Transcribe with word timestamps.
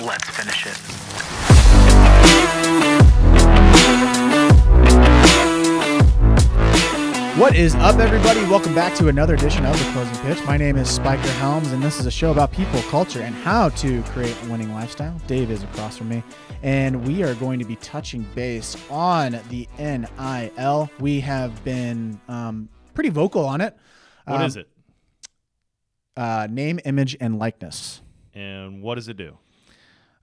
let's 0.00 0.28
finish 0.30 0.66
it. 0.66 0.76
What 7.38 7.54
is 7.54 7.74
up, 7.76 7.98
everybody? 7.98 8.40
Welcome 8.44 8.74
back 8.74 8.94
to 8.96 9.08
another 9.08 9.34
edition 9.34 9.64
of 9.64 9.78
The 9.78 9.92
Closing 9.92 10.16
Pitch. 10.24 10.44
My 10.44 10.56
name 10.56 10.76
is 10.76 10.90
Spiker 10.90 11.30
Helms, 11.32 11.72
and 11.72 11.82
this 11.82 11.98
is 11.98 12.06
a 12.06 12.10
show 12.10 12.30
about 12.32 12.52
people, 12.52 12.80
culture, 12.82 13.20
and 13.20 13.34
how 13.34 13.70
to 13.70 14.02
create 14.04 14.36
a 14.44 14.50
winning 14.50 14.72
lifestyle. 14.74 15.18
Dave 15.26 15.50
is 15.50 15.62
across 15.62 15.96
from 15.98 16.08
me, 16.08 16.22
and 16.62 17.06
we 17.06 17.22
are 17.22 17.34
going 17.34 17.58
to 17.58 17.64
be 17.64 17.76
touching 17.76 18.22
base 18.34 18.76
on 18.90 19.40
the 19.48 19.68
NIL. 19.78 20.90
We 20.98 21.20
have 21.20 21.62
been 21.64 22.20
um, 22.28 22.68
pretty 22.94 23.10
vocal 23.10 23.46
on 23.46 23.60
it. 23.60 23.76
What 24.26 24.40
um, 24.40 24.46
is 24.46 24.56
it? 24.56 24.68
Uh, 26.16 26.46
name, 26.50 26.80
image, 26.84 27.16
and 27.20 27.38
likeness. 27.38 28.02
And 28.34 28.82
what 28.82 28.96
does 28.96 29.08
it 29.08 29.16
do? 29.16 29.38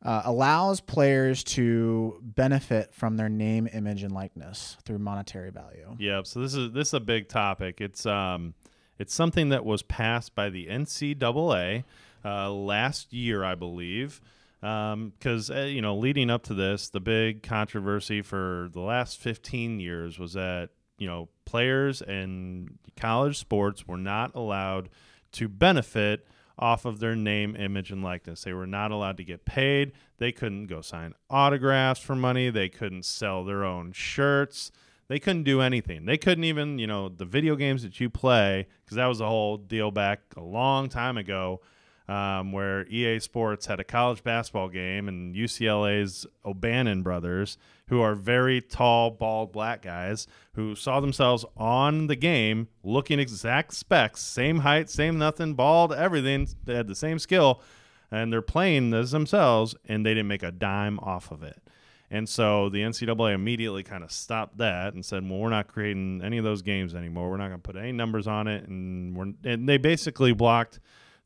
Uh, 0.08 0.22
allows 0.24 0.80
players 0.80 1.44
to 1.44 2.18
benefit 2.22 2.94
from 2.94 3.18
their 3.18 3.28
name, 3.28 3.68
image, 3.74 4.04
and 4.04 4.14
likeness 4.14 4.78
through 4.86 4.98
monetary 4.98 5.52
value. 5.52 5.98
Yeah, 6.00 6.22
so 6.24 6.40
this 6.40 6.54
is 6.54 6.72
this 6.72 6.88
is 6.88 6.94
a 6.94 7.02
big 7.02 7.28
topic. 7.28 7.82
It's 7.82 8.06
um 8.06 8.54
it's 8.98 9.14
something 9.14 9.50
that 9.50 9.66
was 9.66 9.84
passed 9.84 10.34
by 10.34 10.50
the 10.50 10.68
NCAA 10.68 11.84
uh, 12.24 12.52
last 12.52 13.12
year, 13.12 13.44
I 13.44 13.56
believe. 13.56 14.22
Because 14.62 15.52
uh, 15.52 15.68
you 15.70 15.82
know, 15.82 15.98
leading 15.98 16.30
up 16.30 16.44
to 16.44 16.54
this, 16.54 16.90
the 16.90 17.02
big 17.02 17.44
controversy 17.44 18.22
for 18.22 18.70
the 18.72 18.80
last 18.80 19.20
15 19.20 19.82
years 19.82 20.18
was 20.18 20.34
that 20.34 20.70
you 20.98 21.08
know 21.08 21.28
players 21.44 22.02
in 22.02 22.78
college 22.96 23.38
sports 23.38 23.86
were 23.86 23.98
not 23.98 24.34
allowed 24.36 24.88
to 25.34 25.50
benefit 25.50 26.26
off 26.60 26.86
of 26.86 27.00
their 27.00 27.16
name, 27.16 27.56
image, 27.56 27.92
and 27.92 28.04
likeness. 28.04 28.44
They 28.44 28.54
were 28.54 28.68
not 28.68 28.92
allowed 28.92 29.18
to 29.18 29.24
get 29.24 29.46
paid. 29.46 29.92
They 30.18 30.32
couldn't 30.32 30.68
go 30.68 30.82
sign 30.82 31.14
autographs 31.30 32.00
for 32.00 32.16
money. 32.16 32.50
They 32.50 32.70
couldn't 32.70 33.06
sell 33.06 33.44
their 33.44 33.64
own 33.64 33.92
shirts. 33.92 34.72
They 35.08 35.20
couldn't 35.20 35.44
do 35.44 35.62
anything. 35.62 36.06
They 36.06 36.18
couldn't 36.18 36.44
even, 36.44 36.80
you 36.80 36.88
know, 36.88 37.08
the 37.08 37.26
video 37.26 37.56
games 37.56 37.84
that 37.84 38.00
you 38.00 38.10
play, 38.10 38.68
because 38.84 38.98
that 38.98 39.06
was 39.06 39.22
a 39.22 39.28
whole 39.28 39.58
deal 39.58 39.92
back 39.92 40.20
a 40.36 40.42
long 40.42 40.90
time 40.90 41.18
ago, 41.18 41.62
um, 42.08 42.52
where 42.54 42.88
EA 42.88 43.20
Sports 43.20 43.66
had 43.66 43.80
a 43.80 43.84
college 43.84 44.24
basketball 44.24 44.70
game 44.70 45.08
and 45.08 45.36
UCLA's 45.36 46.26
O'Bannon 46.46 47.04
brothers, 47.04 47.58
who 47.88 48.02
are 48.02 48.16
very 48.16 48.62
tall, 48.62 49.12
bald 49.12 49.52
black 49.52 49.82
guys, 49.82 50.28
who 50.54 50.76
saw 50.76 51.00
themselves 51.00 51.46
on 51.58 52.08
the 52.08 52.16
game 52.16 52.70
looking 52.84 53.20
exact 53.20 53.74
specs, 53.74 54.22
same 54.22 54.60
height, 54.60 54.90
same 54.90 55.18
nothing, 55.18 55.54
bald, 55.54 55.94
everything. 55.94 56.48
They 56.64 56.76
had 56.76 56.88
the 56.88 56.96
same 56.96 57.20
skill, 57.20 57.62
and 58.10 58.32
they're 58.32 58.42
playing 58.42 58.94
as 58.94 59.12
themselves, 59.12 59.76
and 59.86 60.06
they 60.06 60.12
didn't 60.12 60.28
make 60.28 60.44
a 60.44 60.52
dime 60.52 61.00
off 61.00 61.32
of 61.32 61.44
it. 61.44 61.62
And 62.10 62.30
so 62.30 62.70
the 62.70 62.80
NCAA 62.84 63.34
immediately 63.34 63.84
kind 63.84 64.02
of 64.02 64.14
stopped 64.14 64.60
that 64.60 64.94
and 64.94 65.04
said, 65.04 65.30
"Well, 65.30 65.40
we're 65.40 65.50
not 65.50 65.68
creating 65.68 66.22
any 66.24 66.38
of 66.38 66.46
those 66.46 66.62
games 66.62 66.96
anymore. 66.96 67.30
We're 67.30 67.36
not 67.36 67.50
going 67.50 67.60
to 67.60 67.70
put 67.70 67.76
any 67.76 67.92
numbers 67.92 68.28
on 68.28 68.48
it." 68.48 68.66
And 68.66 69.36
and 69.44 69.68
they 69.68 69.78
basically 69.78 70.32
blocked 70.32 70.80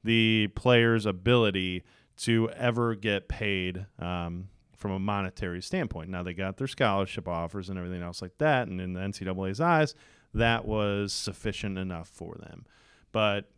the 0.04 0.50
player's 0.56 1.06
ability 1.06 1.84
to 2.18 2.50
ever 2.52 2.96
get 2.96 3.28
paid 3.28 3.86
um, 4.00 4.50
from 4.76 4.92
a 4.92 5.00
monetary 5.00 5.62
standpoint. 5.62 6.10
Now 6.10 6.24
they 6.24 6.34
got 6.34 6.58
their 6.58 6.68
scholarship 6.68 7.28
offers 7.28 7.70
and 7.70 7.78
everything 7.78 8.02
else 8.02 8.22
like 8.22 8.38
that, 8.40 8.68
and 8.68 8.82
in 8.82 8.94
the 8.94 9.00
NCAA's 9.00 9.62
eyes, 9.62 9.96
that 10.34 10.66
was 10.66 11.14
sufficient 11.14 11.78
enough 11.78 12.08
for 12.08 12.36
them. 12.36 12.66
But 13.12 13.50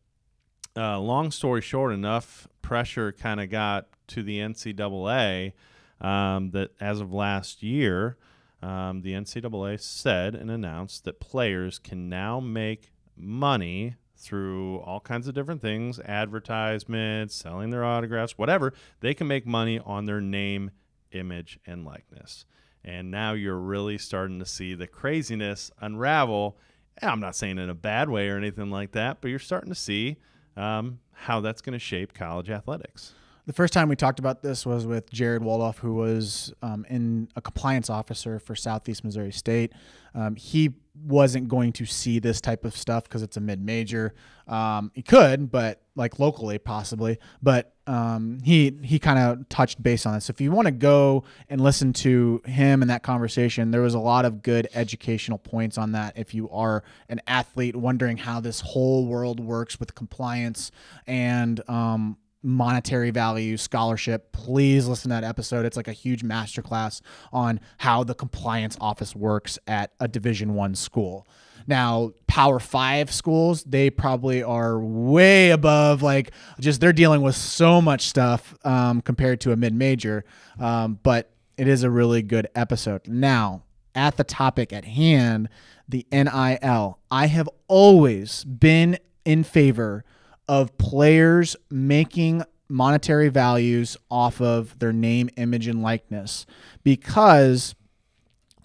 uh, 0.75 0.99
long 0.99 1.31
story 1.31 1.61
short, 1.61 1.93
enough 1.93 2.47
pressure 2.61 3.11
kind 3.11 3.39
of 3.39 3.49
got 3.49 3.87
to 4.07 4.23
the 4.23 4.39
NCAA 4.39 5.53
um, 6.01 6.51
that 6.51 6.71
as 6.79 6.99
of 6.99 7.13
last 7.13 7.63
year, 7.63 8.17
um, 8.61 9.01
the 9.01 9.13
NCAA 9.13 9.79
said 9.79 10.35
and 10.35 10.49
announced 10.49 11.03
that 11.05 11.19
players 11.19 11.79
can 11.79 12.09
now 12.09 12.39
make 12.39 12.91
money 13.15 13.95
through 14.23 14.77
all 14.79 14.99
kinds 14.99 15.27
of 15.27 15.33
different 15.33 15.61
things 15.61 15.99
advertisements, 15.99 17.35
selling 17.35 17.69
their 17.69 17.83
autographs, 17.83 18.37
whatever. 18.37 18.73
They 19.01 19.13
can 19.13 19.27
make 19.27 19.45
money 19.45 19.79
on 19.79 20.05
their 20.05 20.21
name, 20.21 20.71
image, 21.11 21.59
and 21.65 21.85
likeness. 21.85 22.45
And 22.83 23.11
now 23.11 23.33
you're 23.33 23.57
really 23.57 23.97
starting 23.97 24.39
to 24.39 24.45
see 24.45 24.73
the 24.73 24.87
craziness 24.87 25.71
unravel. 25.79 26.57
And 26.97 27.11
I'm 27.11 27.19
not 27.19 27.35
saying 27.35 27.57
in 27.57 27.69
a 27.69 27.75
bad 27.75 28.09
way 28.09 28.29
or 28.29 28.37
anything 28.37 28.69
like 28.69 28.91
that, 28.91 29.21
but 29.21 29.29
you're 29.29 29.39
starting 29.39 29.69
to 29.69 29.75
see 29.75 30.17
um, 30.57 30.99
how 31.11 31.39
that's 31.39 31.61
going 31.61 31.73
to 31.73 31.79
shape 31.79 32.13
college 32.13 32.49
athletics. 32.49 33.13
The 33.45 33.53
first 33.53 33.73
time 33.73 33.89
we 33.89 33.97
talked 33.97 34.19
about 34.19 34.41
this 34.41 34.65
was 34.65 34.85
with 34.85 35.11
Jared 35.11 35.43
Waldorf, 35.43 35.79
who 35.79 35.95
was 35.95 36.53
um, 36.61 36.85
in 36.89 37.27
a 37.35 37.41
compliance 37.41 37.89
officer 37.89 38.39
for 38.39 38.55
Southeast 38.55 39.03
Missouri 39.03 39.33
State. 39.33 39.73
Um, 40.15 40.37
he 40.37 40.75
wasn't 41.03 41.49
going 41.49 41.73
to 41.73 41.85
see 41.85 42.19
this 42.19 42.39
type 42.39 42.63
of 42.63 42.77
stuff 42.77 43.03
because 43.03 43.21
it's 43.21 43.35
a 43.35 43.41
mid-major. 43.41 44.13
Um, 44.47 44.91
he 44.93 45.01
could, 45.01 45.51
but 45.51 45.81
like 45.95 46.19
locally 46.19 46.57
possibly. 46.57 47.17
But 47.41 47.73
um, 47.85 48.39
he 48.43 48.79
he 48.81 48.97
kind 48.97 49.19
of 49.19 49.49
touched 49.49 49.83
base 49.83 50.05
on 50.05 50.13
this. 50.13 50.25
So 50.25 50.31
if 50.31 50.39
you 50.39 50.51
want 50.51 50.67
to 50.67 50.71
go 50.71 51.25
and 51.49 51.59
listen 51.59 51.91
to 51.93 52.41
him 52.45 52.81
and 52.81 52.89
that 52.89 53.03
conversation, 53.03 53.71
there 53.71 53.81
was 53.81 53.93
a 53.93 53.99
lot 53.99 54.23
of 54.23 54.41
good 54.41 54.69
educational 54.73 55.37
points 55.37 55.77
on 55.77 55.91
that. 55.91 56.17
If 56.17 56.33
you 56.33 56.49
are 56.49 56.83
an 57.09 57.19
athlete 57.27 57.75
wondering 57.75 58.17
how 58.17 58.39
this 58.39 58.61
whole 58.61 59.05
world 59.05 59.41
works 59.41 59.81
with 59.81 59.95
compliance 59.95 60.71
and 61.07 61.67
um, 61.69 62.17
monetary 62.43 63.09
value 63.09 63.57
scholarship 63.57 64.31
please 64.33 64.87
listen 64.87 65.09
to 65.09 65.15
that 65.15 65.23
episode. 65.23 65.65
It's 65.65 65.77
like 65.77 65.87
a 65.87 65.93
huge 65.93 66.23
masterclass 66.23 67.01
on 67.31 67.59
how 67.77 68.03
the 68.03 68.13
compliance 68.13 68.77
office 68.81 69.15
works 69.15 69.57
at 69.67 69.91
a 69.99 70.07
division 70.07 70.53
one 70.53 70.75
school. 70.75 71.25
Now 71.65 72.11
power 72.27 72.59
five 72.59 73.11
schools 73.11 73.63
they 73.63 73.89
probably 73.89 74.43
are 74.43 74.79
way 74.79 75.51
above 75.51 76.01
like 76.01 76.31
just 76.59 76.81
they're 76.81 76.91
dealing 76.91 77.21
with 77.21 77.35
so 77.35 77.81
much 77.81 78.07
stuff 78.07 78.53
um, 78.65 79.01
compared 79.01 79.39
to 79.41 79.53
a 79.53 79.55
mid-major 79.55 80.25
um, 80.59 80.99
but 81.03 81.31
it 81.57 81.67
is 81.67 81.83
a 81.83 81.89
really 81.89 82.21
good 82.21 82.47
episode. 82.55 83.07
Now 83.07 83.63
at 83.95 84.17
the 84.17 84.23
topic 84.23 84.73
at 84.73 84.85
hand 84.85 85.47
the 85.87 86.05
nil 86.11 86.99
i 87.11 87.27
have 87.27 87.47
always 87.67 88.43
been 88.43 88.97
in 89.25 89.43
favor 89.43 90.03
of 90.47 90.77
players 90.77 91.55
making 91.69 92.43
monetary 92.69 93.29
values 93.29 93.97
off 94.09 94.41
of 94.41 94.77
their 94.79 94.93
name, 94.93 95.29
image, 95.37 95.67
and 95.67 95.81
likeness 95.81 96.45
because 96.83 97.75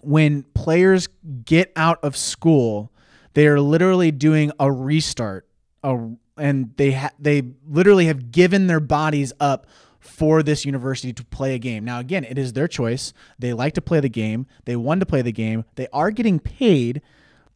when 0.01 0.43
players 0.53 1.07
get 1.45 1.71
out 1.75 1.99
of 2.03 2.15
school, 2.15 2.91
they 3.33 3.47
are 3.47 3.59
literally 3.59 4.11
doing 4.11 4.51
a 4.59 4.71
restart, 4.71 5.47
a, 5.83 6.09
and 6.37 6.75
they 6.77 6.93
ha- 6.93 7.11
they 7.19 7.43
literally 7.67 8.05
have 8.05 8.31
given 8.31 8.67
their 8.67 8.79
bodies 8.79 9.33
up 9.39 9.67
for 9.99 10.41
this 10.41 10.65
university 10.65 11.11
to 11.13 11.23
play 11.25 11.53
a 11.53 11.59
game. 11.59 11.83
Now, 11.83 11.99
again, 11.99 12.23
it 12.23 12.37
is 12.37 12.53
their 12.53 12.67
choice. 12.67 13.13
They 13.37 13.53
like 13.53 13.73
to 13.73 13.81
play 13.81 13.99
the 13.99 14.09
game. 14.09 14.47
They 14.65 14.75
want 14.75 15.01
to 15.01 15.05
play 15.05 15.21
the 15.21 15.31
game. 15.31 15.65
They 15.75 15.87
are 15.91 16.11
getting 16.11 16.39
paid, 16.39 17.01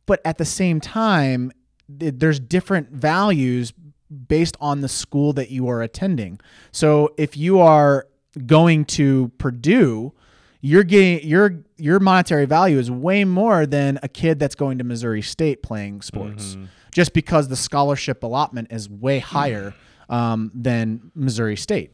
but 0.06 0.22
at 0.26 0.38
the 0.38 0.46
same 0.46 0.82
time, 0.82 1.52
th- 2.00 2.16
there's 2.18 2.40
different 2.40 2.92
values 2.92 3.74
based 4.28 4.56
on 4.59 4.81
the 4.81 4.88
school 4.90 5.34
that 5.34 5.50
you 5.50 5.68
are 5.68 5.81
attending. 5.81 6.40
So 6.72 7.13
if 7.18 7.35
you 7.38 7.59
are 7.59 8.07
going 8.46 8.85
to 8.85 9.31
Purdue, 9.38 10.13
you're 10.62 10.84
getting 10.84 11.28
your 11.28 11.63
your 11.78 12.00
monetary 12.00 12.46
value 12.46 12.79
is 12.79 12.90
way 12.90 13.25
more 13.25 13.66
than 13.66 14.00
a 14.01 14.07
kid 14.07 14.40
that's 14.40 14.56
going 14.56 14.78
to 14.78 14.84
Missouri 14.84 15.22
State 15.22 15.62
playing 15.62 16.01
sports, 16.01 16.56
just 16.91 17.13
because 17.13 17.50
the 17.50 17.56
scholarship 17.57 18.24
allotment 18.24 18.72
is 18.72 18.90
way 18.90 19.19
higher 19.19 19.74
um, 20.09 20.51
than 20.53 21.12
Missouri 21.16 21.57
State. 21.57 21.91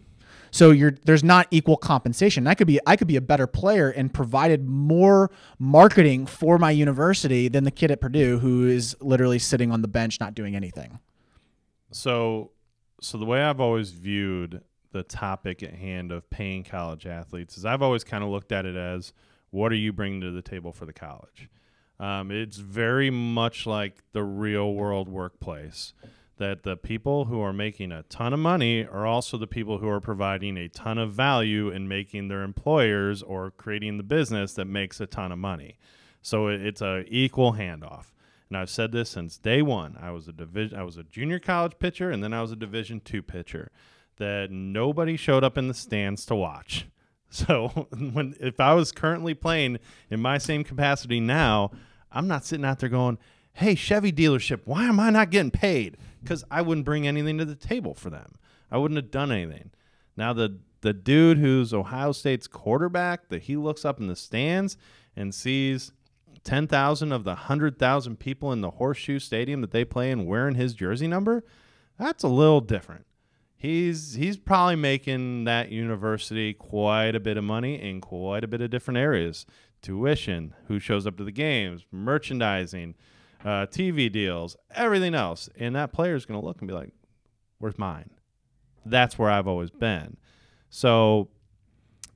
So 0.52 0.72
you're 0.72 0.94
there's 1.06 1.24
not 1.24 1.48
equal 1.52 1.78
compensation. 1.78 2.48
I 2.48 2.54
could 2.54 2.68
be 2.68 2.80
I 2.86 2.96
could 2.96 3.08
be 3.08 3.16
a 3.16 3.22
better 3.22 3.48
player 3.48 3.90
and 3.90 4.14
provided 4.14 4.68
more 4.68 5.32
marketing 5.58 6.26
for 6.26 6.58
my 6.58 6.72
university 6.72 7.48
than 7.50 7.64
the 7.64 7.72
kid 7.72 7.92
at 7.92 8.02
Purdue 8.02 8.40
who 8.40 8.68
is 8.68 8.96
literally 9.00 9.40
sitting 9.40 9.72
on 9.72 9.82
the 9.82 9.88
bench 9.88 10.20
not 10.20 10.34
doing 10.36 10.56
anything. 10.56 11.00
So, 11.92 12.52
so 13.02 13.18
the 13.18 13.26
way 13.26 13.42
I've 13.42 13.60
always 13.60 13.92
viewed 13.92 14.62
the 14.92 15.04
topic 15.04 15.64
at 15.64 15.76
hand 15.76 16.12
of 16.12 16.30
paying 16.30 16.64
college 16.64 17.06
athletes 17.06 17.58
is 17.58 17.66
I've 17.66 17.82
always 17.82 18.04
kind 18.04 18.24
of 18.24 18.30
looked 18.30 18.52
at 18.52 18.66
it 18.66 18.76
as 18.76 19.14
what 19.52 19.72
are 19.72 19.76
you 19.76 19.94
bringing 19.94 20.22
to 20.22 20.32
the 20.32 20.42
table 20.42 20.72
for 20.72 20.86
the 20.86 20.94
college? 20.94 21.50
Um, 22.00 22.32
it's 22.32 22.58
very 22.58 23.10
much 23.10 23.66
like 23.66 24.04
the 24.14 24.24
real 24.24 24.74
world 24.74 25.10
workplace 25.10 25.94
that 26.38 26.64
the 26.64 26.78
people 26.78 27.26
who 27.26 27.42
are 27.42 27.52
making 27.52 27.92
a 27.92 28.04
ton 28.04 28.34
of 28.34 28.40
money 28.40 28.86
are 28.86 29.06
also 29.06 29.38
the 29.38 29.46
people 29.48 29.80
who 29.80 29.90
are 29.90 30.00
providing 30.00 30.58
a 30.58 30.70
ton 30.70 30.98
of 30.98 31.12
value 31.12 31.70
in 31.70 31.88
making 31.88 32.30
their 32.30 32.44
employers 32.44 33.22
or 33.22 33.52
creating 33.52 33.98
the 33.98 34.04
business 34.04 34.54
that 34.54 34.66
makes 34.66 35.02
a 35.02 35.06
ton 35.06 35.34
of 35.34 35.38
money. 35.38 35.78
So 36.22 36.48
it's 36.48 36.82
a 36.82 37.04
equal 37.08 37.54
handoff. 37.54 38.12
And 38.50 38.58
I've 38.58 38.70
said 38.70 38.92
this 38.92 39.12
since 39.12 39.38
day 39.38 39.62
one. 39.62 39.96
I 40.02 40.12
was 40.12 40.28
a 40.28 40.34
division 40.34 40.78
I 40.78 40.84
was 40.84 40.98
a 40.98 41.04
junior 41.04 41.40
college 41.40 41.74
pitcher 41.80 42.10
and 42.10 42.24
then 42.24 42.34
I 42.34 42.42
was 42.42 42.52
a 42.52 42.56
division 42.56 43.00
two 43.00 43.22
pitcher. 43.22 43.72
that 44.18 44.52
nobody 44.52 45.16
showed 45.16 45.44
up 45.44 45.58
in 45.58 45.68
the 45.68 45.74
stands 45.74 46.26
to 46.28 46.36
watch. 46.36 46.88
So 47.32 47.68
when 48.14 48.34
if 48.40 48.60
I 48.60 48.74
was 48.74 48.92
currently 48.92 49.36
playing 49.36 49.78
in 50.10 50.20
my 50.20 50.40
same 50.40 50.64
capacity 50.64 51.20
now, 51.20 51.70
I'm 52.12 52.28
not 52.28 52.44
sitting 52.44 52.66
out 52.66 52.80
there 52.80 52.90
going, 52.90 53.20
"Hey, 53.54 53.76
Chevy 53.76 54.12
dealership, 54.12 54.62
why 54.66 54.86
am 54.86 55.00
I 55.00 55.12
not 55.12 55.30
getting 55.30 55.52
paid?" 55.52 55.98
Because 56.24 56.44
I 56.50 56.64
wouldn't 56.64 56.86
bring 56.88 57.06
anything 57.08 57.38
to 57.38 57.46
the 57.46 57.54
table 57.54 57.94
for 57.94 58.10
them. 58.10 58.40
I 58.72 58.80
wouldn't 58.80 58.98
have 58.98 59.12
done 59.12 59.32
anything. 59.32 59.70
Now 60.18 60.34
the 60.34 60.58
the 60.82 60.92
dude 60.92 61.38
who's 61.38 61.72
Ohio 61.72 62.14
State's 62.14 62.48
quarterback 62.48 63.30
that 63.30 63.44
he 63.44 63.56
looks 63.56 63.86
up 63.86 64.00
in 64.00 64.08
the 64.08 64.16
stands 64.16 64.76
and 65.16 65.32
sees 65.36 65.92
10,000 66.44 67.12
of 67.12 67.24
the 67.24 67.32
100,000 67.32 68.20
people 68.20 68.52
in 68.52 68.62
the 68.62 68.72
Horseshoe 68.72 69.20
Stadium 69.20 69.62
that 69.62 69.72
they 69.72 69.86
play 69.86 70.12
in 70.12 70.26
wearing 70.26 70.56
his 70.56 70.74
jersey 70.74 71.08
number, 71.08 71.44
that's 71.98 72.24
a 72.24 72.28
little 72.28 72.62
different. 72.62 73.06
He's 73.56 74.14
he's 74.14 74.38
probably 74.38 74.78
making 74.78 75.44
that 75.44 75.70
university 75.70 76.54
quite 76.54 77.14
a 77.14 77.20
bit 77.20 77.36
of 77.36 77.44
money 77.44 77.76
in 77.76 78.00
quite 78.00 78.46
a 78.46 78.48
bit 78.48 78.62
of 78.62 78.70
different 78.70 78.98
areas. 78.98 79.46
Tuition, 79.82 80.54
who 80.68 80.80
shows 80.80 81.06
up 81.06 81.18
to 81.18 81.26
the 81.26 81.32
games, 81.32 81.86
merchandising, 81.92 82.96
uh, 83.44 83.66
TV 83.66 84.10
deals, 84.10 84.56
everything 84.72 85.14
else. 85.14 85.50
And 85.58 85.76
that 85.76 85.92
player 85.92 86.16
is 86.16 86.26
going 86.26 86.40
to 86.40 86.46
look 86.46 86.62
and 86.62 86.70
be 86.70 86.74
like, 86.74 86.92
"Where's 87.58 87.78
mine?" 87.78 88.12
That's 88.86 89.18
where 89.20 89.30
I've 89.30 89.48
always 89.48 89.72
been. 89.72 90.16
So 90.70 91.28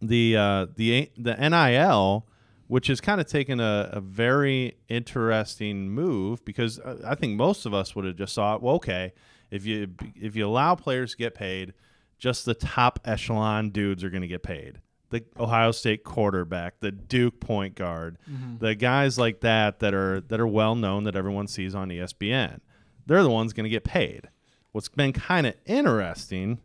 the 0.01 0.37
uh, 0.37 0.67
the 0.75 1.11
the 1.17 1.35
NIL, 1.35 2.25
which 2.67 2.87
has 2.87 3.01
kind 3.01 3.19
of 3.19 3.27
taken 3.27 3.59
a, 3.59 3.89
a 3.93 3.99
very 4.01 4.77
interesting 4.87 5.89
move 5.89 6.43
because 6.45 6.79
uh, 6.79 7.01
I 7.05 7.15
think 7.15 7.35
most 7.35 7.65
of 7.65 7.73
us 7.73 7.95
would 7.95 8.05
have 8.05 8.15
just 8.15 8.35
thought, 8.35 8.61
well, 8.61 8.75
okay, 8.75 9.13
if 9.51 9.65
you 9.65 9.89
if 10.15 10.35
you 10.35 10.47
allow 10.47 10.75
players 10.75 11.11
to 11.11 11.17
get 11.17 11.35
paid, 11.35 11.73
just 12.17 12.45
the 12.45 12.53
top 12.53 12.99
echelon 13.05 13.69
dudes 13.69 14.03
are 14.03 14.09
going 14.09 14.21
to 14.21 14.27
get 14.27 14.43
paid. 14.43 14.79
The 15.09 15.23
Ohio 15.39 15.71
State 15.71 16.03
quarterback, 16.03 16.79
the 16.79 16.91
Duke 16.91 17.39
point 17.39 17.75
guard, 17.75 18.17
the 18.59 18.73
guys 18.73 19.19
like 19.19 19.41
that 19.41 19.79
that 19.79 19.93
are 19.93 20.21
that 20.21 20.39
are 20.39 20.47
well 20.47 20.73
known 20.73 21.03
that 21.03 21.15
everyone 21.15 21.47
sees 21.47 21.75
on 21.75 21.89
ESPN. 21.89 22.61
They're 23.05 23.21
the 23.21 23.29
ones 23.29 23.53
going 23.53 23.65
to 23.65 23.69
get 23.69 23.83
paid. 23.83 24.29
What's 24.71 24.89
been 24.89 25.13
kind 25.13 25.45
of 25.45 25.53
interesting 25.65 26.59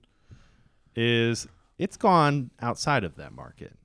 is 0.96 1.46
it's 1.78 1.96
gone 1.98 2.50
outside 2.60 3.04
of 3.04 3.16
that 3.16 3.32
market 3.32 3.77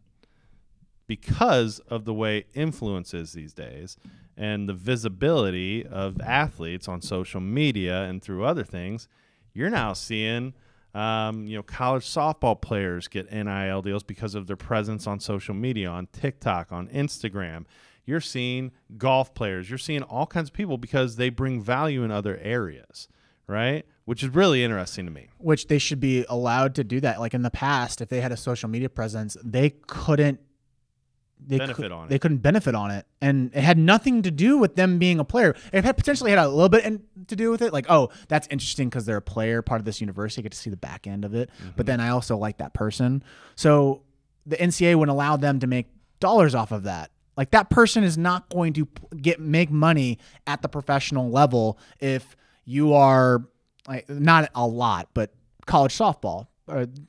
because 1.08 1.80
of 1.90 2.06
the 2.06 2.14
way 2.14 2.46
influence 2.54 3.14
is 3.14 3.34
these 3.34 3.54
days 3.54 3.98
and 4.38 4.68
the 4.68 4.74
visibility 4.74 5.86
of 5.86 6.20
athletes 6.22 6.88
on 6.88 7.02
social 7.02 7.42
media 7.42 8.04
and 8.04 8.22
through 8.22 8.44
other 8.44 8.64
things. 8.64 9.08
You're 9.54 9.70
now 9.70 9.94
seeing, 9.94 10.54
um, 10.96 11.46
you 11.46 11.56
know, 11.56 11.64
college 11.64 12.06
softball 12.06 12.60
players 12.60 13.08
get 13.08 13.32
NIL 13.32 13.82
deals 13.82 14.04
because 14.04 14.34
of 14.34 14.48
their 14.48 14.56
presence 14.56 15.06
on 15.06 15.20
social 15.20 15.54
media, 15.54 15.90
on 15.90 16.08
TikTok, 16.12 16.72
on 16.72 16.88
Instagram. 16.88 17.66
You're 18.06 18.22
seeing 18.22 18.72
golf 18.98 19.34
players. 19.34 19.70
You're 19.70 19.78
seeing 19.78 20.04
all 20.04 20.26
kinds 20.26 20.50
of 20.50 20.54
people 20.54 20.78
because 20.78 21.16
they 21.16 21.30
bring 21.30 21.62
value 21.62 22.04
in 22.04 22.12
other 22.12 22.38
areas, 22.42 23.08
right? 23.48 23.86
Which 24.06 24.24
is 24.24 24.30
really 24.30 24.64
interesting 24.64 25.06
to 25.06 25.12
me. 25.12 25.28
which 25.38 25.68
they 25.68 25.78
should 25.78 26.00
be 26.00 26.26
allowed 26.28 26.76
to 26.76 26.84
do 26.84 27.00
that. 27.02 27.20
Like 27.20 27.34
in 27.34 27.44
the 27.44 27.52
past, 27.52 28.02
if 28.02 28.10
they 28.10 28.20
had 28.20 28.32
a 28.32 28.38
social 28.38 28.68
media 28.68 28.90
presence, 28.90 29.38
they 29.44 29.70
couldn't 29.88 30.40
they 31.46 31.58
Benefit 31.58 31.90
cou- 31.90 31.96
on 31.96 32.06
it. 32.06 32.10
They 32.10 32.20
couldn't 32.20 32.38
benefit 32.38 32.76
on 32.76 32.92
it, 32.92 33.06
and 33.22 33.52
it 33.54 33.62
had 33.64 33.78
nothing 33.78 34.22
to 34.24 34.32
do 34.32 34.58
with 34.58 34.76
them 34.76 34.98
being 35.00 35.20
a 35.20 35.24
player. 35.26 35.56
It 35.72 35.84
had 35.84 35.98
potentially 35.98 36.32
had 36.32 36.40
a 36.40 36.48
little 36.48 36.70
bit 36.70 36.86
in, 36.86 37.04
to 37.28 37.36
do 37.36 37.52
with 37.52 37.62
it. 37.62 37.74
Like, 37.74 37.86
oh, 37.90 38.10
that's 38.28 38.48
interesting 38.50 38.90
because 38.90 39.06
they're 39.06 39.18
a 39.18 39.22
player, 39.22 39.62
part 39.62 39.82
of 39.82 39.86
this 39.86 40.00
university. 40.02 40.42
I 40.42 40.44
get 40.44 40.52
to 40.54 40.58
see 40.58 40.70
the 40.70 40.78
back 40.78 41.06
end 41.08 41.26
of 41.26 41.34
it. 41.34 41.50
Mm-hmm. 41.62 41.70
But 41.76 41.86
then 41.86 42.00
I 42.00 42.10
also 42.10 42.38
like 42.38 42.58
that 42.60 42.74
person. 42.74 43.24
So 43.56 44.04
the 44.46 44.56
NCAA 44.58 44.96
wouldn't 44.96 45.14
allow 45.14 45.38
them 45.38 45.60
to 45.60 45.68
make 45.68 45.88
dollars 46.20 46.56
off 46.56 46.72
of 46.72 46.84
that. 46.84 47.12
Like 47.36 47.52
that 47.52 47.70
person 47.70 48.04
is 48.04 48.18
not 48.18 48.50
going 48.50 48.74
to 48.74 48.88
get 49.20 49.40
make 49.40 49.72
money 49.72 50.20
at 50.46 50.62
the 50.62 50.70
professional 50.70 51.32
level 51.32 51.80
if 52.00 52.36
you 52.64 52.94
are 52.94 53.44
like 53.88 54.08
not 54.08 54.50
a 54.56 54.66
lot, 54.68 55.10
but 55.14 55.34
college 55.66 55.98
softball. 55.98 56.48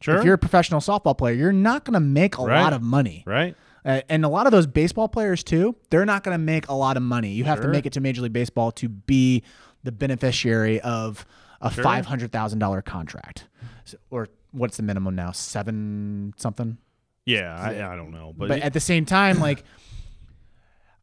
Sure. 0.01 0.17
If 0.19 0.25
you're 0.25 0.35
a 0.35 0.39
professional 0.39 0.81
softball 0.81 1.17
player, 1.17 1.35
you're 1.35 1.53
not 1.53 1.85
going 1.85 1.95
to 1.95 2.01
make 2.01 2.39
a 2.39 2.43
Right. 2.43 2.61
lot 2.63 2.73
of 2.73 2.83
money. 2.83 3.23
Right? 3.27 3.55
Uh, 3.85 4.01
and 4.09 4.25
a 4.25 4.29
lot 4.29 4.47
of 4.47 4.53
those 4.53 4.67
baseball 4.67 5.09
players 5.09 5.45
too, 5.45 5.77
they're 5.91 6.07
not 6.07 6.25
going 6.25 6.35
to 6.35 6.43
make 6.43 6.69
a 6.69 6.75
lot 6.75 6.97
of 6.97 7.03
money. 7.03 7.31
You 7.33 7.45
have 7.45 7.61
to 7.61 7.69
make 7.69 7.85
it 7.87 7.93
to 7.95 8.01
Major 8.01 8.23
League 8.23 8.33
Baseball 8.33 8.73
to 8.73 8.89
be 8.89 9.43
the 9.83 9.93
beneficiary 9.93 10.81
of 10.81 11.27
a 11.61 11.71
Sure. 11.71 11.85
five 11.85 12.07
hundred 12.07 12.33
thousand 12.33 12.59
dollar 12.61 12.81
contract, 12.83 13.47
So- 13.85 13.99
or 14.11 14.29
what's 14.53 14.77
the 14.79 14.83
minimum 14.83 15.15
now? 15.15 15.33
Seven 15.33 16.33
something. 16.37 16.79
Yeah, 17.27 17.55
I, 17.59 17.93
I 17.93 17.97
don't 17.97 18.11
know, 18.11 18.35
but, 18.37 18.49
But 18.49 18.61
at 18.61 18.73
the 18.75 18.81
same 18.81 19.05
time, 19.07 19.39
like 19.39 19.65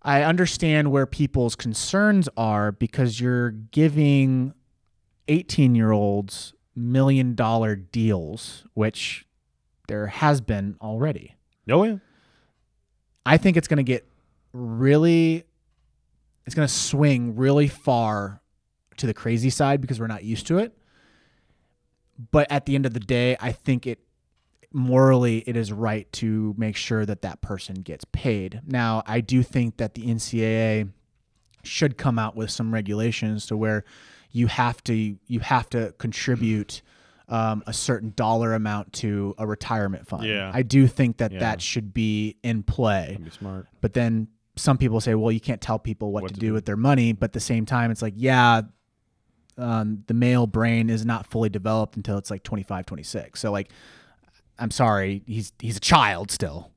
I 0.04 0.24
understand 0.24 0.92
where 0.92 1.06
people's 1.06 1.56
concerns 1.56 2.28
are 2.36 2.72
because 2.72 3.20
you're 3.20 3.52
giving 3.52 4.54
eighteen 5.28 5.76
year 5.76 5.92
olds 5.92 6.54
million 6.76 7.36
dollar 7.36 7.76
deals, 7.76 8.66
which 8.74 9.26
there 9.88 10.08
has 10.08 10.42
been 10.42 10.76
already. 10.82 11.36
oh 11.70 11.84
yeah, 11.84 11.98
I 13.26 13.38
think 13.38 13.58
it's 13.58 13.68
going 13.68 13.78
to 13.78 13.84
get 13.84 14.08
really, 14.54 15.44
it's 16.46 16.56
going 16.56 16.68
to 16.68 16.74
swing 16.74 17.36
really 17.36 17.68
far 17.68 18.42
to 18.98 19.08
the 19.08 19.14
crazy 19.14 19.50
side 19.50 19.82
because 19.82 20.00
we're 20.00 20.08
not 20.08 20.24
used 20.24 20.48
to 20.48 20.58
it. 20.58 20.78
But 22.32 22.52
at 22.52 22.66
the 22.66 22.76
end 22.76 22.86
of 22.86 22.94
the 22.94 23.00
day, 23.00 23.36
I 23.40 23.52
think 23.52 23.88
it 23.88 24.00
morally 24.74 25.40
it 25.48 25.58
is 25.58 25.72
right 25.72 26.12
to 26.14 26.56
make 26.58 26.76
sure 26.76 27.06
that 27.06 27.22
that 27.24 27.42
person 27.42 27.76
gets 27.76 28.06
paid. 28.06 28.62
Now, 28.66 29.04
I 29.06 29.22
do 29.22 29.44
think 29.44 29.78
that 29.78 29.96
the 29.96 30.04
NCAA 30.04 30.92
should 31.64 31.98
come 31.98 32.18
out 32.18 32.36
with 32.36 32.50
some 32.50 32.74
regulations 32.74 33.46
to 33.48 33.58
where 33.58 33.84
you 34.32 34.48
have 34.48 34.84
to 34.86 34.94
you 34.94 35.40
have 35.42 35.70
to 35.70 35.94
contribute 35.98 36.82
um, 37.32 37.64
a 37.66 37.74
certain 37.74 38.14
dollar 38.16 38.54
amount 38.54 38.92
to 38.94 39.34
a 39.40 39.48
retirement 39.48 40.06
fund. 40.08 40.26
Yeah. 40.26 40.52
I 40.54 40.62
do 40.62 40.86
think 40.86 41.18
that 41.18 41.32
Yeah. 41.32 41.40
that 41.40 41.62
should 41.62 41.94
be 41.94 42.38
in 42.44 42.62
play. 42.62 43.18
be 43.24 43.30
smart. 43.32 43.68
But 43.80 43.94
then 43.94 44.28
some 44.58 44.78
people 44.78 45.00
say, 45.02 45.16
well, 45.16 45.32
you 45.32 45.40
can't 45.40 45.62
tell 45.62 45.80
people 45.80 46.12
what, 46.12 46.24
What 46.24 46.28
to, 46.30 46.34
to 46.36 46.40
do, 46.40 46.48
do. 46.48 46.54
with 46.54 46.66
their 46.66 46.76
money. 46.76 47.14
But 47.14 47.30
at 47.30 47.34
the 47.34 47.40
same 47.40 47.66
time, 47.66 47.90
it's 47.90 48.02
like, 48.02 48.14
yeah, 48.18 48.62
um, 49.58 50.04
the 50.08 50.14
male 50.14 50.46
brain 50.46 50.90
is 50.90 51.06
not 51.06 51.26
fully 51.26 51.50
developed 51.50 51.96
until 51.96 52.18
it's 52.18 52.30
like 52.30 52.44
25, 52.44 52.86
26. 52.86 53.40
So 53.40 53.52
like, 53.52 53.72
I'm 54.60 54.72
sorry, 54.72 55.24
he's 55.26 55.54
he's 55.60 55.78
a 55.78 55.82
child 55.82 56.30
still. 56.32 56.72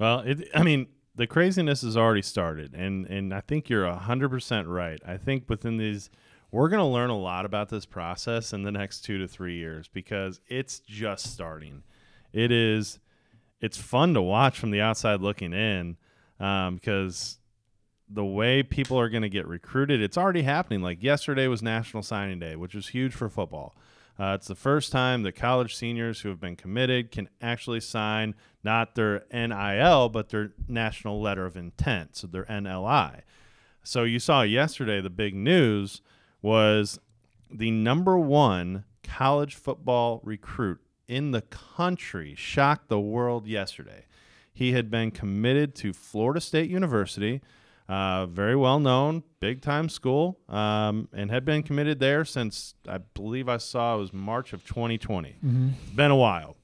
Well, 0.00 0.20
it, 0.20 0.48
I 0.54 0.62
mean, 0.62 0.86
the 1.14 1.26
craziness 1.26 1.82
has 1.82 1.96
already 1.96 2.22
started, 2.22 2.74
and 2.74 3.06
and 3.06 3.32
I 3.34 3.40
think 3.40 3.68
you're 3.68 3.88
hundred 3.92 4.30
percent 4.30 4.66
right. 4.66 4.98
I 5.06 5.16
think 5.16 5.44
within 5.48 5.76
these, 5.76 6.10
we're 6.50 6.68
going 6.68 6.80
to 6.80 6.86
learn 6.86 7.10
a 7.10 7.18
lot 7.18 7.44
about 7.44 7.68
this 7.68 7.84
process 7.84 8.52
in 8.52 8.62
the 8.62 8.72
next 8.72 9.00
two 9.00 9.18
to 9.18 9.28
three 9.28 9.56
years 9.56 9.88
because 9.88 10.40
it's 10.48 10.80
just 10.80 11.32
starting. 11.32 11.82
It 12.32 12.50
is, 12.50 12.98
it's 13.60 13.76
fun 13.76 14.14
to 14.14 14.22
watch 14.22 14.58
from 14.58 14.70
the 14.70 14.80
outside 14.80 15.20
looking 15.20 15.52
in, 15.52 15.96
um, 16.40 16.76
because 16.76 17.38
the 18.08 18.24
way 18.24 18.62
people 18.62 18.98
are 18.98 19.10
going 19.10 19.22
to 19.22 19.28
get 19.28 19.46
recruited, 19.46 20.00
it's 20.00 20.16
already 20.16 20.42
happening. 20.42 20.80
Like 20.80 21.02
yesterday 21.02 21.46
was 21.48 21.62
National 21.62 22.02
Signing 22.02 22.38
Day, 22.38 22.56
which 22.56 22.74
was 22.74 22.88
huge 22.88 23.12
for 23.12 23.28
football. 23.28 23.76
Uh, 24.18 24.34
it's 24.34 24.48
the 24.48 24.54
first 24.54 24.90
time 24.90 25.22
that 25.22 25.32
college 25.32 25.76
seniors 25.76 26.20
who 26.22 26.28
have 26.28 26.40
been 26.40 26.56
committed 26.56 27.12
can 27.12 27.28
actually 27.40 27.80
sign 27.80 28.34
not 28.64 28.94
their 28.94 29.24
NIL, 29.32 30.08
but 30.08 30.30
their 30.30 30.52
national 30.66 31.20
letter 31.20 31.46
of 31.46 31.56
intent, 31.56 32.16
so 32.16 32.26
their 32.26 32.44
NLI. 32.46 33.20
So 33.84 34.02
you 34.02 34.18
saw 34.18 34.42
yesterday 34.42 35.00
the 35.00 35.10
big 35.10 35.34
news 35.34 36.02
was 36.42 36.98
the 37.50 37.70
number 37.70 38.18
one 38.18 38.84
college 39.02 39.54
football 39.54 40.20
recruit 40.22 40.80
in 41.06 41.30
the 41.30 41.40
country 41.42 42.34
shocked 42.36 42.88
the 42.88 43.00
world 43.00 43.46
yesterday. 43.46 44.04
He 44.52 44.72
had 44.72 44.90
been 44.90 45.10
committed 45.10 45.74
to 45.76 45.92
Florida 45.92 46.40
State 46.40 46.68
University, 46.68 47.40
uh, 47.88 48.26
very 48.26 48.56
well 48.56 48.80
known, 48.80 49.22
big 49.40 49.62
time 49.62 49.88
school, 49.88 50.38
um, 50.48 51.08
and 51.12 51.30
had 51.30 51.44
been 51.44 51.62
committed 51.62 52.00
there 52.00 52.24
since 52.24 52.74
I 52.86 52.98
believe 52.98 53.48
I 53.48 53.56
saw 53.56 53.94
it 53.96 53.98
was 54.00 54.12
March 54.12 54.52
of 54.52 54.64
2020. 54.66 55.36
It's 55.42 55.90
been 55.92 56.10
a 56.10 56.16
while. 56.16 56.56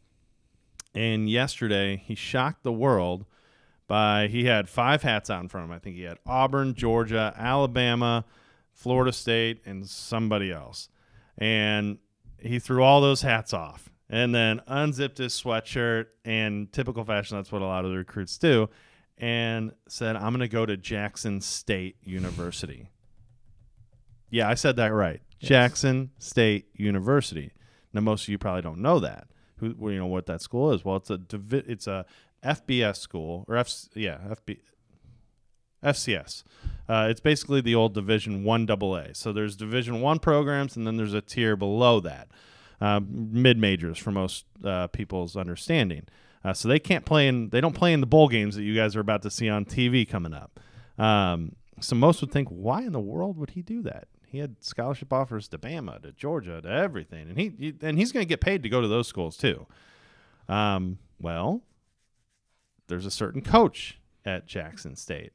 And 0.95 1.29
yesterday, 1.29 2.03
he 2.05 2.15
shocked 2.15 2.63
the 2.63 2.73
world 2.73 3.25
by 3.87 4.29
he 4.29 4.45
had 4.45 4.69
five 4.69 5.03
hats 5.03 5.31
out 5.31 5.43
in 5.43 5.49
front 5.49 5.65
of 5.65 5.71
him. 5.71 5.77
I 5.77 5.79
think 5.79 5.97
he 5.97 6.03
had 6.03 6.19
Auburn, 6.27 6.75
Georgia, 6.75 7.35
Alabama, 7.37 8.25
Florida 8.75 9.13
State, 9.13 9.63
and 9.65 9.89
somebody 9.89 10.53
else. 10.53 10.89
And 11.39 11.99
he 12.39 12.59
threw 12.59 12.83
all 12.83 13.01
those 13.01 13.23
hats 13.23 13.53
off 13.55 13.91
and 14.11 14.35
then 14.35 14.61
unzipped 14.67 15.19
his 15.19 15.33
sweatshirt 15.33 16.07
and 16.25 16.71
typical 16.73 17.05
fashion 17.05 17.37
that's 17.39 17.51
what 17.51 17.63
a 17.63 17.67
lot 17.67 17.85
of 17.87 17.91
the 17.91 17.97
recruits 17.97 18.37
do 18.37 18.69
and 19.17 19.73
said 19.89 20.15
i'm 20.15 20.29
going 20.29 20.41
to 20.41 20.49
go 20.49 20.67
to 20.67 20.77
jackson 20.77 21.41
state 21.41 21.97
university 22.03 22.91
yeah 24.29 24.47
i 24.47 24.55
said 24.55 24.77
that 24.77 24.93
right 24.93 25.23
jackson 25.41 26.11
state 26.19 26.67
university 26.75 27.53
Now, 27.95 28.03
most 28.03 28.25
of 28.25 28.29
you 28.29 28.39
probably 28.39 28.63
don't 28.63 28.81
know 28.81 28.99
that. 29.01 29.29
Who, 29.59 29.75
well, 29.79 29.93
you 29.93 29.99
know 29.99 30.07
what 30.07 30.27
that 30.27 30.43
school 30.43 30.73
is? 30.73 30.85
Well, 30.85 30.97
it's 30.97 31.11
a 31.11 31.19
divi- 31.19 31.65
it's 31.67 31.87
a 31.87 32.05
FBS 32.45 32.97
school 32.97 33.45
or 33.49 33.57
F 33.57 33.71
yeah 33.95 34.19
FB 34.29 34.59
FCS. 35.85 36.43
Uh, 36.89 37.07
it's 37.11 37.21
basically 37.21 37.61
the 37.61 37.75
old 37.75 37.95
Division 37.95 38.45
One 38.45 38.69
AA. 38.69 39.13
So 39.13 39.33
there's 39.33 39.57
Division 39.57 40.01
One 40.01 40.19
programs, 40.19 40.77
and 40.77 40.87
then 40.87 40.97
there's 40.97 41.15
a 41.15 41.21
tier 41.21 41.57
below 41.57 42.01
that, 42.01 42.29
um, 42.81 43.07
mid 43.33 43.59
majors 43.59 43.99
for 43.99 44.11
most 44.11 44.45
uh, 44.65 44.89
people's 44.89 45.37
understanding. 45.37 46.07
Uh, 46.45 46.53
so 46.53 46.69
they 46.69 46.79
can't 46.79 47.07
play 47.07 47.27
in 47.27 47.49
they 47.51 47.61
don't 47.61 47.75
play 47.75 47.93
in 47.93 48.01
the 48.01 48.07
bowl 48.07 48.29
games 48.29 48.55
that 48.57 48.63
you 48.65 48.75
guys 48.75 48.95
are 48.97 49.01
about 49.01 49.23
to 49.23 49.31
see 49.31 49.49
on 49.49 49.65
TV 49.65 50.07
coming 50.09 50.35
up. 50.35 50.61
Um, 50.99 51.57
so 51.81 51.97
most 51.97 52.21
would 52.21 52.31
think, 52.31 52.49
why 52.49 52.83
in 52.83 52.93
the 52.93 53.01
world 53.01 53.39
would 53.39 53.51
he 53.51 53.63
do 53.63 53.83
that? 53.83 54.09
He 54.27 54.39
had 54.39 54.63
scholarship 54.63 55.13
offers 55.13 55.49
to 55.49 55.59
Bama, 55.59 56.03
to 56.03 56.13
Georgia, 56.13 56.61
to 56.61 56.69
everything, 56.69 57.29
and 57.29 57.39
he, 57.39 57.53
he 57.59 57.75
and 57.81 57.99
he's 57.99 58.13
going 58.13 58.25
to 58.25 58.29
get 58.29 58.41
paid 58.41 58.63
to 58.63 58.69
go 58.69 58.81
to 58.81 58.89
those 58.89 59.09
schools 59.09 59.37
too. 59.37 59.67
Um, 60.49 60.99
well, 61.19 61.63
there's 62.89 63.07
a 63.07 63.11
certain 63.11 63.41
coach 63.41 63.99
at 64.25 64.47
Jackson 64.47 64.97
State. 64.97 65.33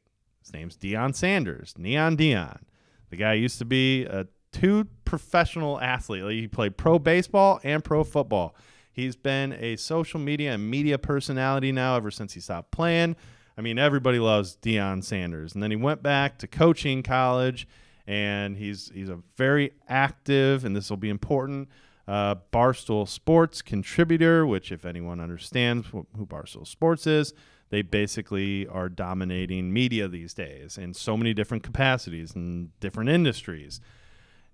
His 0.50 0.54
name's 0.54 0.76
Deion 0.76 1.14
Sanders, 1.14 1.74
Neon 1.78 2.16
Deion. 2.16 2.62
The 3.10 3.16
guy 3.16 3.34
used 3.34 3.58
to 3.60 3.64
be 3.64 4.04
a 4.04 4.26
two 4.50 4.88
professional 5.04 5.80
athlete. 5.80 6.24
He 6.28 6.48
played 6.48 6.76
pro 6.76 6.98
baseball 6.98 7.60
and 7.62 7.84
pro 7.84 8.02
football. 8.02 8.56
He's 8.90 9.14
been 9.14 9.52
a 9.52 9.76
social 9.76 10.18
media 10.18 10.54
and 10.54 10.68
media 10.68 10.98
personality 10.98 11.70
now 11.70 11.94
ever 11.94 12.10
since 12.10 12.32
he 12.34 12.40
stopped 12.40 12.72
playing. 12.72 13.14
I 13.56 13.60
mean, 13.60 13.78
everybody 13.78 14.18
loves 14.18 14.56
Deion 14.60 15.04
Sanders. 15.04 15.54
And 15.54 15.62
then 15.62 15.70
he 15.70 15.76
went 15.76 16.02
back 16.02 16.38
to 16.38 16.48
coaching 16.48 17.04
college, 17.04 17.68
and 18.08 18.56
he's 18.56 18.90
he's 18.92 19.08
a 19.08 19.20
very 19.36 19.70
active, 19.88 20.64
and 20.64 20.74
this 20.74 20.90
will 20.90 20.96
be 20.96 21.10
important. 21.10 21.68
Uh, 22.08 22.34
Barstool 22.52 23.06
Sports 23.06 23.62
contributor, 23.62 24.44
which, 24.44 24.72
if 24.72 24.84
anyone 24.84 25.20
understands 25.20 25.86
who 25.86 26.26
Barstool 26.26 26.66
Sports 26.66 27.06
is, 27.06 27.34
they 27.70 27.82
basically 27.82 28.66
are 28.66 28.88
dominating 28.88 29.72
media 29.72 30.08
these 30.08 30.34
days 30.34 30.76
in 30.76 30.92
so 30.92 31.16
many 31.16 31.32
different 31.32 31.62
capacities 31.62 32.34
and 32.34 32.78
different 32.80 33.10
industries. 33.10 33.80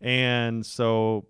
And 0.01 0.65
so 0.65 1.27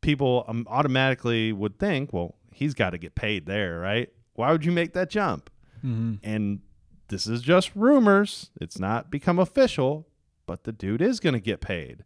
people 0.00 0.44
um, 0.48 0.66
automatically 0.68 1.52
would 1.52 1.78
think, 1.78 2.12
well, 2.12 2.34
he's 2.52 2.74
got 2.74 2.90
to 2.90 2.98
get 2.98 3.14
paid 3.14 3.46
there, 3.46 3.78
right? 3.78 4.08
Why 4.34 4.52
would 4.52 4.64
you 4.64 4.72
make 4.72 4.92
that 4.94 5.08
jump? 5.08 5.48
Mm-hmm. 5.78 6.14
And 6.24 6.60
this 7.08 7.26
is 7.26 7.40
just 7.40 7.70
rumors. 7.74 8.50
It's 8.60 8.78
not 8.78 9.10
become 9.10 9.38
official, 9.38 10.08
but 10.46 10.64
the 10.64 10.72
dude 10.72 11.02
is 11.02 11.20
going 11.20 11.34
to 11.34 11.40
get 11.40 11.60
paid. 11.60 12.04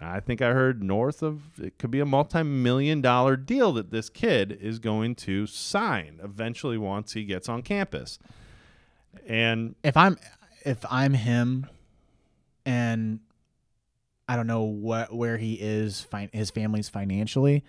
I 0.00 0.20
think 0.20 0.42
I 0.42 0.52
heard 0.52 0.82
north 0.82 1.22
of 1.22 1.58
it 1.58 1.78
could 1.78 1.90
be 1.90 2.00
a 2.00 2.06
multi-million 2.06 3.00
dollar 3.00 3.36
deal 3.36 3.72
that 3.72 3.90
this 3.90 4.10
kid 4.10 4.58
is 4.60 4.78
going 4.78 5.14
to 5.16 5.46
sign 5.46 6.20
eventually 6.22 6.76
once 6.76 7.14
he 7.14 7.24
gets 7.24 7.48
on 7.48 7.62
campus. 7.62 8.18
And 9.26 9.74
if 9.82 9.96
I'm 9.96 10.18
if 10.64 10.84
I'm 10.90 11.14
him, 11.14 11.66
and 12.66 13.20
I 14.28 14.36
don't 14.36 14.46
know 14.46 14.64
what 14.64 15.14
where 15.14 15.38
he 15.38 15.54
is, 15.54 16.06
his 16.32 16.50
family's 16.50 16.88
financially, 16.88 17.64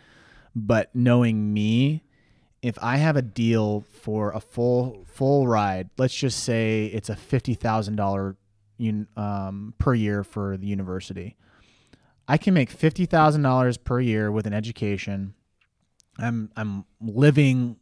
but 0.56 0.94
knowing 0.94 1.54
me, 1.54 2.04
if 2.62 2.78
I 2.82 2.98
have 2.98 3.16
a 3.16 3.22
deal 3.22 3.86
for 4.02 4.32
a 4.32 4.40
full 4.40 5.06
full 5.08 5.48
ride, 5.48 5.90
let's 5.98 6.16
just 6.16 6.44
say 6.44 6.88
it's 6.88 7.10
a 7.10 7.16
fifty 7.16 7.54
thousand 7.54 8.00
um, 9.16 9.74
per 9.78 9.94
year 9.94 10.24
for 10.24 10.58
the 10.58 10.68
university. 10.68 11.38
I 12.28 12.38
can 12.38 12.54
make 12.54 12.70
fifty 12.70 13.06
thousand 13.06 13.42
dollars 13.44 13.78
per 13.78 14.00
year 14.00 14.32
with 14.32 14.46
an 14.48 14.54
education. 14.54 15.34
I'm 16.20 16.52
I'm 16.56 16.86
living 17.02 17.78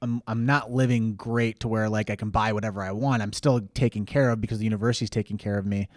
I'm 0.00 0.22
I'm 0.26 0.46
not 0.46 0.70
living 0.72 1.14
great 1.14 1.60
to 1.60 1.68
where 1.68 1.88
like 1.88 2.10
I 2.10 2.16
can 2.16 2.30
buy 2.30 2.52
whatever 2.52 2.82
I 2.82 2.92
want. 2.92 3.22
I'm 3.22 3.32
still 3.32 3.60
taken 3.74 4.06
care 4.06 4.30
of 4.30 4.40
because 4.40 4.58
the 4.58 4.64
university's 4.64 5.10
taking 5.10 5.38
care 5.38 5.58
of 5.58 5.66
me. 5.66 5.88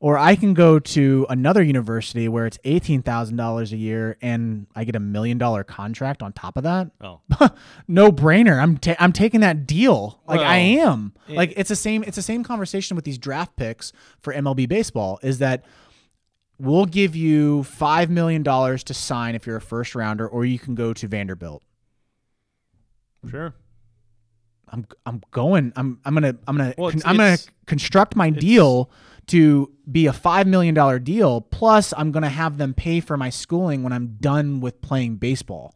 Or 0.00 0.16
I 0.16 0.36
can 0.36 0.54
go 0.54 0.78
to 0.78 1.26
another 1.28 1.60
university 1.60 2.28
where 2.28 2.46
it's 2.46 2.58
eighteen 2.62 3.02
thousand 3.02 3.36
dollars 3.36 3.72
a 3.72 3.76
year 3.76 4.16
and 4.22 4.68
I 4.76 4.84
get 4.84 4.94
a 4.94 5.00
million 5.00 5.38
dollar 5.38 5.64
contract 5.64 6.22
on 6.22 6.32
top 6.32 6.56
of 6.56 6.62
that. 6.62 6.90
oh, 7.00 7.20
no 7.88 8.12
brainer. 8.12 8.62
I'm 8.62 8.78
ta- 8.78 8.94
I'm 9.00 9.12
taking 9.12 9.40
that 9.40 9.66
deal. 9.66 10.20
Like 10.28 10.38
I 10.40 10.76
Well, 10.76 10.88
am. 10.92 11.12
like 11.28 11.52
it's 11.56 11.68
the 11.68 11.76
same. 11.76 12.04
It's 12.04 12.14
the 12.16 12.22
same 12.22 12.44
conversation 12.44 12.94
with 12.94 13.04
these 13.04 13.18
draft 13.18 13.56
picks 13.56 13.92
for 14.20 14.32
MLB 14.32 14.68
baseball. 14.68 15.18
Is 15.22 15.38
that 15.40 15.64
we'll 16.58 16.86
give 16.86 17.14
you 17.16 17.62
five 17.64 18.10
million 18.10 18.42
dollars 18.42 18.82
to 18.84 18.94
sign 18.94 19.34
if 19.34 19.46
you're 19.46 19.56
a 19.56 19.60
first 19.60 19.94
rounder, 19.94 20.26
or 20.28 20.44
you 20.44 20.58
can 20.58 20.74
go 20.74 20.92
to 20.92 21.08
Vanderbilt. 21.08 21.62
sure. 23.28 23.54
I'm 24.70 24.86
I'm 25.06 25.22
going. 25.30 25.72
I'm 25.76 25.98
I'm 26.04 26.12
gonna 26.14 26.36
I'm 26.46 26.56
gonna 26.56 26.74
Well, 26.76 26.88
it's- 26.88 27.02
I'm 27.06 27.16
gonna 27.16 27.38
construct 27.66 28.14
my 28.16 28.28
deal 28.30 28.90
to 29.28 29.72
be 29.90 30.06
a 30.06 30.12
five 30.12 30.46
million 30.46 30.74
dollar 30.74 30.98
deal. 30.98 31.40
Plus, 31.40 31.94
I'm 31.96 32.12
gonna 32.12 32.28
have 32.28 32.58
them 32.58 32.74
pay 32.74 33.00
for 33.00 33.16
my 33.16 33.30
schooling 33.30 33.82
when 33.82 33.92
I'm 33.94 34.16
done 34.20 34.60
with 34.60 34.80
playing 34.82 35.16
baseball. 35.16 35.74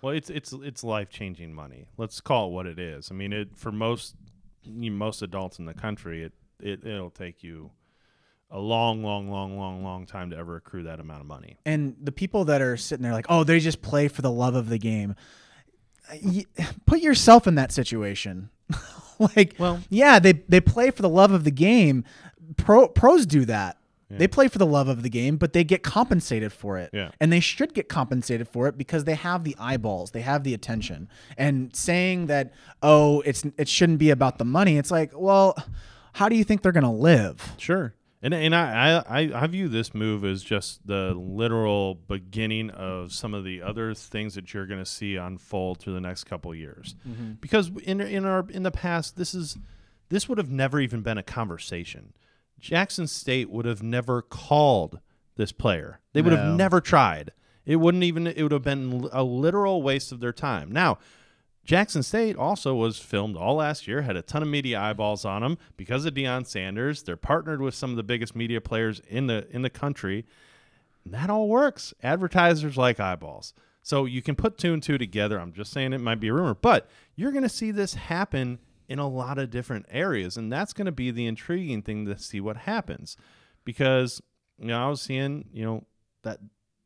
Well, 0.00 0.14
it's 0.14 0.30
it's 0.30 0.54
it's 0.54 0.82
life 0.82 1.10
changing 1.10 1.52
money. 1.52 1.88
Let's 1.98 2.22
call 2.22 2.48
it 2.48 2.52
what 2.52 2.66
it 2.66 2.78
is. 2.78 3.10
I 3.10 3.14
mean, 3.14 3.34
it 3.34 3.56
for 3.58 3.70
most 3.70 4.14
you 4.62 4.90
know, 4.90 4.96
most 4.96 5.20
adults 5.20 5.58
in 5.58 5.66
the 5.66 5.74
country, 5.74 6.22
it, 6.22 6.32
it 6.60 6.84
it'll 6.86 7.10
take 7.10 7.42
you 7.42 7.70
a 8.50 8.58
long, 8.58 9.02
long, 9.04 9.30
long, 9.30 9.56
long, 9.58 9.84
long 9.84 10.06
time 10.06 10.30
to 10.30 10.36
ever 10.36 10.56
accrue 10.56 10.82
that 10.84 10.98
amount 11.00 11.20
of 11.20 11.26
money. 11.26 11.56
And 11.64 11.96
the 12.02 12.12
people 12.12 12.44
that 12.46 12.60
are 12.60 12.76
sitting 12.76 13.02
there 13.02 13.12
like, 13.12 13.26
oh, 13.28 13.44
they 13.44 13.60
just 13.60 13.80
play 13.82 14.08
for 14.08 14.22
the 14.22 14.30
love 14.30 14.54
of 14.54 14.68
the 14.68 14.78
game. 14.78 15.14
Put 16.86 17.00
yourself 17.00 17.46
in 17.46 17.54
that 17.54 17.72
situation. 17.72 18.50
like, 19.18 19.54
Well- 19.58 19.80
yeah, 19.88 20.18
they 20.18 20.32
they 20.32 20.60
play 20.60 20.90
for 20.90 21.02
the 21.02 21.08
love 21.08 21.32
of 21.32 21.44
the 21.44 21.50
game. 21.50 22.04
Pro 22.56 22.88
pros 22.88 23.26
do 23.26 23.44
that. 23.44 23.76
They 24.12 24.26
play 24.26 24.48
for 24.48 24.58
the 24.58 24.66
love 24.66 24.88
of 24.88 25.04
the 25.04 25.08
game, 25.08 25.36
but 25.36 25.52
they 25.52 25.62
get 25.62 25.84
compensated 25.84 26.52
for 26.52 26.78
it. 26.78 26.90
Yeah. 26.92 27.12
And 27.20 27.32
they 27.32 27.38
should 27.38 27.74
get 27.74 27.88
compensated 27.88 28.48
for 28.48 28.66
it 28.66 28.76
because 28.76 29.04
they 29.04 29.14
have 29.14 29.44
the 29.44 29.54
eyeballs, 29.56 30.10
they 30.10 30.22
have 30.22 30.42
the 30.42 30.52
attention. 30.52 31.08
And 31.38 31.72
saying 31.76 32.26
that, 32.26 32.52
oh, 32.82 33.20
it's 33.20 33.44
it 33.56 33.68
shouldn't 33.68 34.00
be 34.00 34.10
about 34.10 34.38
the 34.38 34.44
money, 34.44 34.78
it's 34.78 34.90
like, 34.90 35.12
well, 35.14 35.56
how 36.14 36.28
do 36.28 36.34
you 36.34 36.42
think 36.42 36.62
they're 36.62 36.72
gonna 36.72 36.92
live? 36.92 37.52
Sure. 37.56 37.94
And 38.22 38.34
and 38.34 38.54
I, 38.54 39.02
I 39.08 39.30
I 39.34 39.46
view 39.46 39.68
this 39.68 39.94
move 39.94 40.24
as 40.26 40.42
just 40.42 40.86
the 40.86 41.14
literal 41.14 41.94
beginning 41.94 42.68
of 42.70 43.12
some 43.12 43.32
of 43.32 43.44
the 43.44 43.62
other 43.62 43.94
things 43.94 44.34
that 44.34 44.52
you're 44.52 44.66
going 44.66 44.80
to 44.80 44.84
see 44.90 45.16
unfold 45.16 45.78
through 45.78 45.94
the 45.94 46.00
next 46.02 46.24
couple 46.24 46.54
years. 46.54 46.94
Mm-hmm. 47.08 47.32
Because 47.40 47.70
in 47.84 48.00
in 48.00 48.26
our 48.26 48.46
in 48.50 48.62
the 48.62 48.70
past 48.70 49.16
this 49.16 49.34
is 49.34 49.56
this 50.10 50.28
would 50.28 50.36
have 50.38 50.50
never 50.50 50.80
even 50.80 51.00
been 51.00 51.16
a 51.16 51.22
conversation. 51.22 52.12
Jackson 52.58 53.06
State 53.06 53.48
would 53.48 53.64
have 53.64 53.82
never 53.82 54.20
called 54.20 55.00
this 55.36 55.50
player. 55.52 56.00
They 56.12 56.20
would 56.20 56.34
No. 56.34 56.38
have 56.40 56.56
never 56.56 56.82
tried. 56.82 57.32
It 57.64 57.76
wouldn't 57.76 58.04
even 58.04 58.26
it 58.26 58.42
would 58.42 58.52
have 58.52 58.62
been 58.64 59.08
a 59.12 59.22
literal 59.22 59.82
waste 59.82 60.12
of 60.12 60.20
their 60.20 60.32
time. 60.34 60.70
Now, 60.70 60.98
Jackson 61.70 62.02
State 62.02 62.34
also 62.34 62.74
was 62.74 62.98
filmed 62.98 63.36
all 63.36 63.54
last 63.54 63.86
year, 63.86 64.02
had 64.02 64.16
a 64.16 64.22
ton 64.22 64.42
of 64.42 64.48
media 64.48 64.80
eyeballs 64.80 65.24
on 65.24 65.42
them 65.42 65.56
because 65.76 66.04
of 66.04 66.14
Deion 66.14 66.44
Sanders. 66.44 67.04
They're 67.04 67.16
partnered 67.16 67.62
with 67.62 67.76
some 67.76 67.90
of 67.90 67.96
the 67.96 68.02
biggest 68.02 68.34
media 68.34 68.60
players 68.60 69.00
in 69.08 69.28
the 69.28 69.46
in 69.52 69.62
the 69.62 69.70
country. 69.70 70.26
And 71.04 71.14
that 71.14 71.30
all 71.30 71.46
works. 71.48 71.94
Advertisers 72.02 72.76
like 72.76 72.98
eyeballs. 72.98 73.54
So 73.84 74.04
you 74.04 74.20
can 74.20 74.34
put 74.34 74.58
two 74.58 74.72
and 74.72 74.82
two 74.82 74.98
together. 74.98 75.38
I'm 75.38 75.52
just 75.52 75.70
saying 75.70 75.92
it 75.92 76.00
might 76.00 76.18
be 76.18 76.26
a 76.26 76.34
rumor, 76.34 76.56
but 76.56 76.88
you're 77.14 77.30
going 77.30 77.44
to 77.44 77.48
see 77.48 77.70
this 77.70 77.94
happen 77.94 78.58
in 78.88 78.98
a 78.98 79.06
lot 79.06 79.38
of 79.38 79.52
different 79.52 79.86
areas, 79.90 80.36
and 80.36 80.52
that's 80.52 80.72
going 80.72 80.86
to 80.86 80.90
be 80.90 81.12
the 81.12 81.28
intriguing 81.28 81.82
thing 81.82 82.04
to 82.04 82.18
see 82.18 82.40
what 82.40 82.56
happens. 82.56 83.16
Because 83.62 84.20
you 84.58 84.66
know, 84.66 84.86
I 84.86 84.88
was 84.88 85.00
seeing, 85.00 85.44
you 85.52 85.64
know, 85.64 85.84
that 86.24 86.40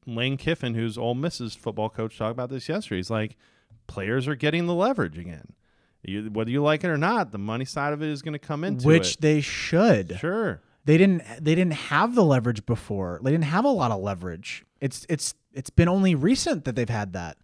Lane 0.06 0.36
Kiffin, 0.36 0.74
who's 0.74 0.98
Ole 0.98 1.14
Miss's 1.14 1.54
football 1.54 1.88
coach, 1.88 2.18
talk 2.18 2.32
about 2.32 2.50
this 2.50 2.68
yesterday. 2.68 2.98
He's 2.98 3.08
like, 3.08 3.38
players 3.86 4.26
are 4.28 4.34
getting 4.34 4.66
the 4.66 4.74
leverage 4.74 5.18
again. 5.18 5.52
You, 6.02 6.28
whether 6.30 6.50
you 6.50 6.62
like 6.62 6.84
it 6.84 6.88
or 6.88 6.98
not, 6.98 7.32
the 7.32 7.38
money 7.38 7.64
side 7.64 7.92
of 7.94 8.02
it 8.02 8.08
is 8.10 8.20
going 8.20 8.34
to 8.34 8.38
come 8.38 8.62
into 8.64 8.86
Which 8.86 9.14
it. 9.14 9.20
they 9.22 9.40
should. 9.40 10.18
Sure. 10.18 10.60
they 10.84 10.98
didn't 10.98 11.22
they 11.40 11.54
didn't 11.54 11.72
have 11.74 12.14
the 12.14 12.24
leverage 12.24 12.66
before. 12.66 13.20
They 13.22 13.30
didn't 13.30 13.44
have 13.44 13.64
a 13.64 13.70
lot 13.70 13.90
of 13.90 14.00
leverage. 14.02 14.64
It's 14.80 15.06
it's 15.08 15.34
it's 15.54 15.70
been 15.70 15.88
only 15.88 16.14
recent 16.14 16.64
that 16.66 16.76
they've 16.76 16.88
had 16.88 17.14
that. 17.14 17.38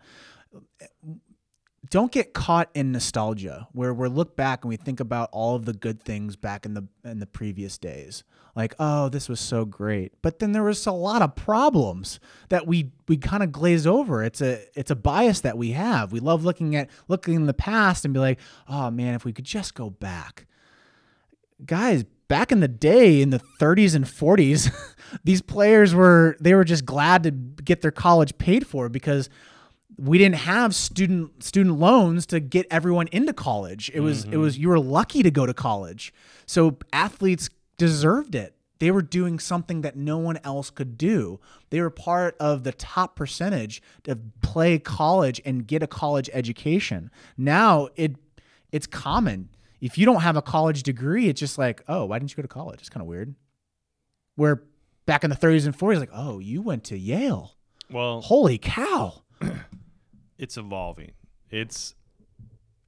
Don't 1.90 2.12
get 2.12 2.32
caught 2.32 2.70
in 2.72 2.92
nostalgia 2.92 3.66
where 3.72 3.92
we 3.92 4.08
look 4.08 4.36
back 4.36 4.62
and 4.62 4.68
we 4.68 4.76
think 4.76 5.00
about 5.00 5.28
all 5.32 5.56
of 5.56 5.64
the 5.64 5.72
good 5.72 6.00
things 6.00 6.36
back 6.36 6.64
in 6.64 6.74
the 6.74 6.86
in 7.04 7.18
the 7.18 7.26
previous 7.26 7.78
days. 7.78 8.22
Like, 8.54 8.74
oh, 8.78 9.08
this 9.08 9.28
was 9.28 9.40
so 9.40 9.64
great. 9.64 10.12
But 10.22 10.38
then 10.38 10.52
there 10.52 10.62
was 10.62 10.86
a 10.86 10.92
lot 10.92 11.20
of 11.20 11.34
problems 11.34 12.20
that 12.48 12.66
we 12.66 12.92
we 13.08 13.16
kind 13.16 13.42
of 13.42 13.50
glaze 13.50 13.88
over. 13.88 14.22
It's 14.22 14.40
a 14.40 14.60
it's 14.78 14.92
a 14.92 14.96
bias 14.96 15.40
that 15.40 15.58
we 15.58 15.72
have. 15.72 16.12
We 16.12 16.20
love 16.20 16.44
looking 16.44 16.76
at 16.76 16.90
looking 17.08 17.34
in 17.34 17.46
the 17.46 17.54
past 17.54 18.04
and 18.04 18.14
be 18.14 18.20
like, 18.20 18.38
oh 18.68 18.90
man, 18.92 19.14
if 19.14 19.24
we 19.24 19.32
could 19.32 19.44
just 19.44 19.74
go 19.74 19.90
back 19.90 20.46
guys 21.66 22.04
back 22.28 22.52
in 22.52 22.60
the 22.60 22.68
day 22.68 23.20
in 23.20 23.30
the 23.30 23.40
30s 23.60 23.94
and 23.94 24.04
40s 24.04 24.72
these 25.24 25.42
players 25.42 25.94
were 25.94 26.36
they 26.40 26.54
were 26.54 26.64
just 26.64 26.84
glad 26.84 27.22
to 27.24 27.30
get 27.30 27.82
their 27.82 27.90
college 27.90 28.36
paid 28.38 28.66
for 28.66 28.88
because 28.88 29.28
we 30.00 30.16
didn't 30.16 30.36
have 30.36 30.74
student 30.74 31.44
student 31.44 31.78
loans 31.78 32.24
to 32.26 32.40
get 32.40 32.66
everyone 32.70 33.08
into 33.12 33.34
college. 33.34 33.90
It 33.92 34.00
was 34.00 34.24
it 34.24 34.30
mm-hmm. 34.30 34.40
was 34.40 34.58
you 34.58 34.68
were 34.68 34.80
lucky 34.80 35.22
to 35.22 35.30
go 35.30 35.44
to 35.44 35.52
college. 35.52 36.14
So 36.46 36.78
athletes 36.92 37.50
deserved 37.76 38.34
it. 38.34 38.54
They 38.78 38.90
were 38.90 39.02
doing 39.02 39.38
something 39.38 39.82
that 39.82 39.96
no 39.96 40.16
one 40.16 40.38
else 40.42 40.70
could 40.70 40.96
do. 40.96 41.38
They 41.68 41.82
were 41.82 41.90
part 41.90 42.34
of 42.40 42.64
the 42.64 42.72
top 42.72 43.14
percentage 43.14 43.82
to 44.04 44.18
play 44.40 44.78
college 44.78 45.38
and 45.44 45.66
get 45.66 45.82
a 45.82 45.86
college 45.86 46.30
education. 46.32 47.10
Now 47.36 47.88
it 47.94 48.16
it's 48.72 48.86
common. 48.86 49.50
If 49.82 49.98
you 49.98 50.06
don't 50.06 50.22
have 50.22 50.36
a 50.36 50.42
college 50.42 50.82
degree, 50.82 51.28
it's 51.28 51.40
just 51.40 51.58
like, 51.58 51.82
oh, 51.88 52.06
why 52.06 52.18
didn't 52.18 52.30
you 52.30 52.36
go 52.36 52.42
to 52.42 52.48
college? 52.48 52.80
It's 52.80 52.88
kind 52.88 53.02
of 53.02 53.06
weird. 53.06 53.34
Where 54.36 54.62
back 55.04 55.24
in 55.24 55.30
the 55.30 55.36
30s 55.36 55.66
and 55.66 55.76
40s, 55.76 55.98
like, 55.98 56.10
oh, 56.12 56.38
you 56.38 56.62
went 56.62 56.84
to 56.84 56.98
Yale. 56.98 57.56
Well, 57.90 58.20
Holy 58.20 58.56
cow. 58.58 59.22
it's 60.40 60.56
evolving. 60.56 61.12
It's 61.50 61.94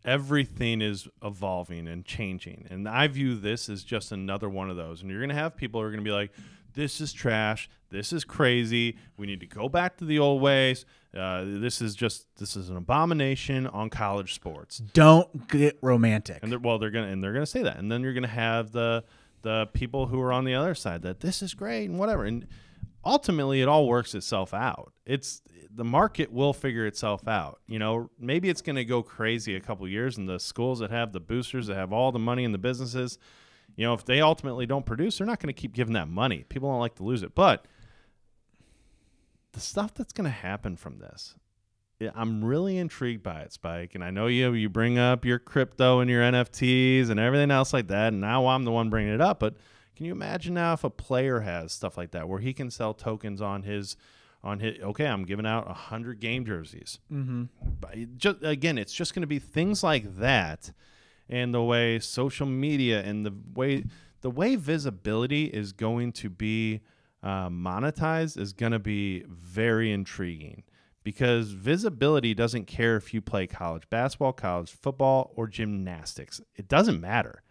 everything 0.05 0.81
is 0.81 1.07
evolving 1.23 1.87
and 1.87 2.05
changing. 2.05 2.67
And 2.71 2.89
I 2.89 3.07
view 3.09 3.37
this 3.37 3.69
as 3.69 3.85
just 3.85 4.11
another 4.11 4.49
one 4.49 4.71
of 4.71 4.77
those. 4.77 5.03
And 5.03 5.11
you're 5.11 5.21
going 5.21 5.29
to 5.29 5.35
have 5.37 5.55
people 5.55 5.81
who 5.81 5.87
are 5.87 5.91
going 5.91 6.03
to 6.03 6.09
be 6.09 6.15
like, 6.15 6.33
this 6.75 7.01
is 7.01 7.13
trash. 7.13 7.69
This 7.91 8.13
is 8.13 8.25
crazy. 8.25 8.97
We 9.19 9.27
need 9.27 9.41
to 9.41 9.47
go 9.47 9.69
back 9.69 9.99
to 9.99 10.07
the 10.07 10.19
old 10.19 10.41
ways. 10.41 10.87
Uh, 11.15 11.45
this 11.45 11.83
is 11.83 11.95
just 11.95 12.25
this 12.39 12.57
is 12.57 12.71
an 12.71 12.79
abomination 12.79 13.67
on 13.67 13.91
college 13.91 14.33
sports. 14.33 14.79
Don't 14.79 15.47
get 15.49 15.79
romantic. 15.83 16.39
And 16.43 16.51
they're, 16.51 16.59
well, 16.59 16.79
they're 16.79 16.91
gonna 16.91 17.09
and 17.09 17.23
they're 17.23 17.35
gonna 17.35 17.45
say 17.45 17.63
that, 17.65 17.77
and 17.77 17.93
then 17.93 18.01
you're 18.01 18.15
gonna 18.15 18.29
have 18.29 18.73
the 18.73 19.05
the 19.43 19.69
people 19.75 20.07
who 20.07 20.19
are 20.23 20.33
on 20.33 20.47
the 20.47 20.55
other 20.55 20.75
side 20.75 21.03
that 21.03 21.21
this 21.21 21.43
is 21.43 21.53
great 21.53 21.91
and 21.91 21.99
whatever. 21.99 22.25
And 22.25 22.47
ultimately, 23.05 23.63
it 23.63 23.69
all 23.69 23.87
works 23.87 24.15
itself 24.15 24.55
out. 24.55 24.93
It's 25.07 25.43
the 25.75 25.85
market 25.85 26.33
will 26.33 26.53
figure 26.53 26.87
itself 26.87 27.27
out. 27.27 27.61
You 27.67 27.79
know, 27.79 28.11
maybe 28.19 28.49
it's 28.49 28.63
gonna 28.63 28.85
go 28.85 29.03
crazy 29.03 29.57
a 29.57 29.61
couple 29.61 29.87
years, 29.89 30.19
and 30.19 30.29
the 30.29 30.39
schools 30.39 30.81
that 30.81 30.91
have 30.91 31.13
the 31.13 31.21
boosters 31.21 31.67
that 31.69 31.77
have 31.77 31.93
all 31.93 32.13
the 32.13 32.19
money 32.19 32.45
in 32.45 32.53
the 32.53 32.59
businesses, 32.59 33.19
you 33.77 33.87
know, 33.87 33.95
if 33.95 34.05
they 34.05 34.21
ultimately 34.21 34.67
don't 34.67 34.87
produce, 34.87 35.19
they're 35.19 35.27
not 35.27 35.41
gonna 35.41 35.53
keep 35.53 35.73
giving 35.73 35.95
that 35.95 36.09
money. 36.09 36.45
People 36.49 36.71
don't 36.71 36.81
like 36.81 36.97
to 36.97 37.05
lose 37.05 37.23
it, 37.23 37.35
but 37.35 37.67
the 39.53 39.61
stuff 39.61 39.95
that's 39.95 40.13
going 40.13 40.25
to 40.25 40.31
happen 40.31 40.77
from 40.77 40.99
this 40.99 41.35
I'm 42.17 42.45
really 42.45 42.79
intrigued 42.79 43.23
by 43.23 43.43
it, 43.43 43.53
Spike. 43.53 43.95
And 43.95 44.03
I 44.03 44.11
know 44.11 44.27
you 44.27 44.53
you 44.55 44.69
bring 44.69 44.99
up 44.99 45.25
your 45.25 45.39
crypto 45.39 46.01
and 46.01 46.11
your 46.11 46.23
NFTs 46.23 47.11
and 47.11 47.21
everything 47.21 47.51
else 47.51 47.73
like 47.73 47.89
that. 47.89 48.09
And 48.09 48.21
now 48.21 48.47
I'm 48.49 48.65
the 48.65 48.73
one 48.73 48.91
bringing 48.91 49.15
it 49.15 49.21
up. 49.21 49.39
But 49.39 49.55
can 49.97 50.07
you 50.07 50.13
imagine 50.13 50.55
now 50.55 50.73
if 50.73 50.85
a 50.85 50.91
player 50.91 51.41
has 51.41 51.73
stuff 51.73 51.97
like 51.97 52.11
that 52.13 52.29
where 52.29 52.41
he 52.41 52.53
can 52.53 52.71
sell 52.71 52.95
tokens 52.95 53.41
on 53.41 53.63
his 53.63 53.97
on 54.45 54.59
his 54.61 54.81
okay, 54.83 55.07
I'm 55.07 55.25
giving 55.25 55.47
out 55.47 55.69
hundred 55.69 56.21
game 56.21 56.45
jerseys. 56.45 56.99
mm-hmm. 57.13 57.45
But 57.81 58.19
just 58.19 58.39
again, 58.43 58.79
it's 58.79 58.93
just 58.93 59.15
going 59.15 59.23
to 59.23 59.27
be 59.29 59.39
things 59.39 59.83
like 59.83 60.19
that, 60.19 60.73
and 61.29 61.55
the 61.55 61.63
way 61.63 61.99
social 61.99 62.47
media 62.47 63.03
and 63.03 63.25
the 63.25 63.35
way 63.55 63.85
the 64.23 64.31
way 64.31 64.57
visibility 64.57 65.45
is 65.45 65.73
going 65.73 66.13
to 66.13 66.31
be 66.31 66.81
uh, 67.23 67.49
monetized 67.49 68.39
is 68.39 68.53
going 68.53 68.73
to 68.73 68.79
be 68.79 69.25
very 69.29 69.93
intriguing 69.93 70.65
because 71.05 71.51
visibility 71.53 72.35
doesn't 72.35 72.67
care 72.67 72.97
if 72.97 73.13
you 73.13 73.21
play 73.21 73.47
college 73.47 73.89
basketball, 73.91 74.33
college 74.33 74.71
football, 74.71 75.33
or 75.37 75.47
gymnastics. 75.47 76.41
It 76.57 76.69
doesn't 76.69 77.01
matter. 77.01 77.43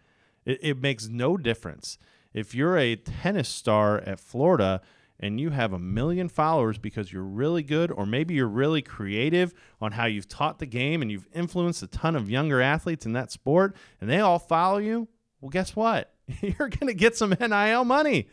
It, 0.44 0.58
it 0.62 0.78
makes 0.78 1.08
no 1.08 1.36
difference. 1.36 1.98
If 2.34 2.54
you're 2.54 2.76
a 2.76 2.96
tennis 2.96 3.48
star 3.48 3.98
at 4.00 4.20
Florida 4.20 4.80
and 5.20 5.40
you 5.40 5.50
have 5.50 5.72
a 5.72 5.78
million 5.78 6.28
followers 6.28 6.78
because 6.78 7.12
you're 7.12 7.22
really 7.22 7.62
good, 7.62 7.90
or 7.92 8.04
maybe 8.06 8.34
you're 8.34 8.48
really 8.48 8.82
creative 8.82 9.54
on 9.80 9.92
how 9.92 10.06
you've 10.06 10.28
taught 10.28 10.58
the 10.58 10.66
game 10.66 11.00
and 11.00 11.10
you've 11.10 11.28
influenced 11.32 11.82
a 11.82 11.86
ton 11.86 12.16
of 12.16 12.28
younger 12.28 12.60
athletes 12.60 13.06
in 13.06 13.12
that 13.12 13.30
sport, 13.30 13.76
and 14.00 14.10
they 14.10 14.18
all 14.20 14.38
follow 14.38 14.78
you, 14.78 15.08
well, 15.40 15.50
guess 15.50 15.76
what? 15.76 16.12
You're 16.40 16.68
going 16.68 16.88
to 16.88 16.94
get 16.94 17.16
some 17.16 17.30
NIL 17.40 17.84
money. 17.84 18.28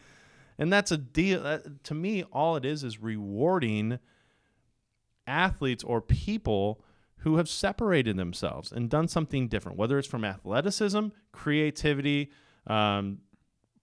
And 0.58 0.74
that's 0.74 0.92
a 0.92 0.98
deal. 0.98 1.44
That, 1.44 1.84
to 1.86 1.94
me, 1.94 2.24
all 2.24 2.56
it 2.56 2.66
is 2.66 2.84
is 2.84 3.00
rewarding 3.00 4.00
athletes 5.28 5.84
or 5.84 6.02
people 6.02 6.84
who 7.20 7.38
have 7.38 7.50
separated 7.50 8.18
themselves 8.18 8.72
and 8.72 8.90
done 8.90 9.08
something 9.08 9.48
different, 9.48 9.78
whether 9.78 9.98
it's 10.00 10.08
from 10.08 10.26
athleticism, 10.26 11.08
creativity, 11.32 12.32
um, 12.68 13.20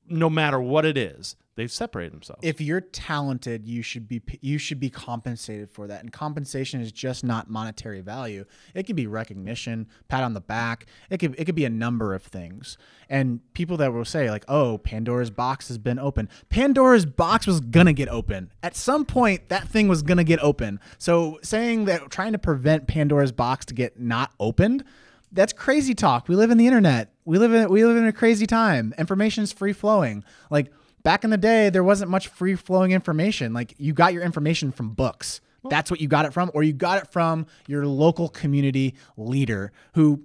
no 0.09 0.31
matter 0.31 0.61
what 0.61 0.85
it 0.85 0.97
is, 0.97 1.37
they've 1.57 1.73
separated 1.73 2.13
themselves. 2.13 2.41
If 2.43 2.61
you're 2.61 2.81
talented, 2.81 3.67
you 3.67 3.83
should 3.83 4.07
be 4.07 4.23
you 4.41 4.59
should 4.59 4.79
be 4.79 4.91
compensated 4.91 5.71
for 5.71 5.87
that. 5.87 6.03
And 6.03 6.13
compensation 6.13 6.81
is 6.81 6.93
just 6.93 7.25
not 7.25 7.51
monetary 7.51 8.01
value. 8.01 8.45
It 8.75 8.85
could 8.85 8.97
be 8.97 9.07
recognition, 9.07 9.89
pat 10.09 10.23
on 10.23 10.35
the 10.35 10.41
back. 10.41 10.87
It 11.11 11.19
could 11.19 11.35
it 11.39 11.45
could 11.47 11.55
be 11.55 11.65
a 11.65 11.71
number 11.71 12.15
of 12.15 12.23
things. 12.23 12.79
And 13.09 13.41
people 13.55 13.77
that 13.79 13.93
will 13.93 14.05
say 14.05 14.31
like, 14.31 14.45
"Oh, 14.49 14.79
Pandora's 14.79 15.31
box 15.31 15.69
has 15.69 15.79
been 15.79 15.99
open." 15.99 16.29
Pandora's 16.49 17.07
box 17.07 17.47
was 17.47 17.61
to 17.61 17.93
get 17.93 18.09
open. 18.09 18.53
At 18.63 18.77
some 18.77 19.05
point 19.05 19.49
that 19.49 19.69
thing 19.69 19.89
was 19.89 20.03
to 20.03 20.25
get 20.25 20.39
open. 20.41 20.81
So 20.99 21.39
saying 21.43 21.87
that 21.87 22.11
trying 22.11 22.33
to 22.33 22.39
prevent 22.39 22.87
Pandora's 22.87 23.33
box 23.33 23.65
to 23.67 23.75
get 23.75 23.99
not 23.99 24.33
opened, 24.39 24.85
that's 25.33 25.53
crazy 25.53 25.95
talk. 25.95 26.29
We 26.29 26.37
live 26.37 26.51
in 26.51 26.59
the 26.59 26.67
internet. 26.67 27.13
We 27.25 27.39
live 27.39 27.53
in 27.53 27.69
we 27.69 27.85
live 27.85 27.97
in 27.97 28.07
a 28.07 28.13
crazy 28.13 28.47
time. 28.47 28.95
Information 28.99 29.45
is 29.45 29.53
free 29.53 29.73
flowing. 29.73 30.25
Like 30.51 30.73
back 31.03 31.25
in 31.25 31.31
the 31.31 31.37
day, 31.37 31.71
there 31.71 31.85
wasn't 31.85 32.11
much 32.11 32.29
free 32.29 32.55
flowing 32.55 32.93
information. 32.93 33.53
Like 33.53 33.75
you 33.79 33.93
got 33.93 34.13
your 34.13 34.23
information 34.23 34.73
from 34.73 34.91
books. 34.91 35.41
That's 35.69 35.91
what 35.91 36.01
you 36.01 36.07
got 36.07 36.27
it 36.27 36.33
from, 36.33 36.51
or 36.55 36.63
you 36.63 36.73
got 36.73 37.03
it 37.03 37.13
from 37.13 37.47
your 37.67 37.87
local 37.87 38.29
community 38.29 38.95
leader 39.17 39.73
who 39.95 40.23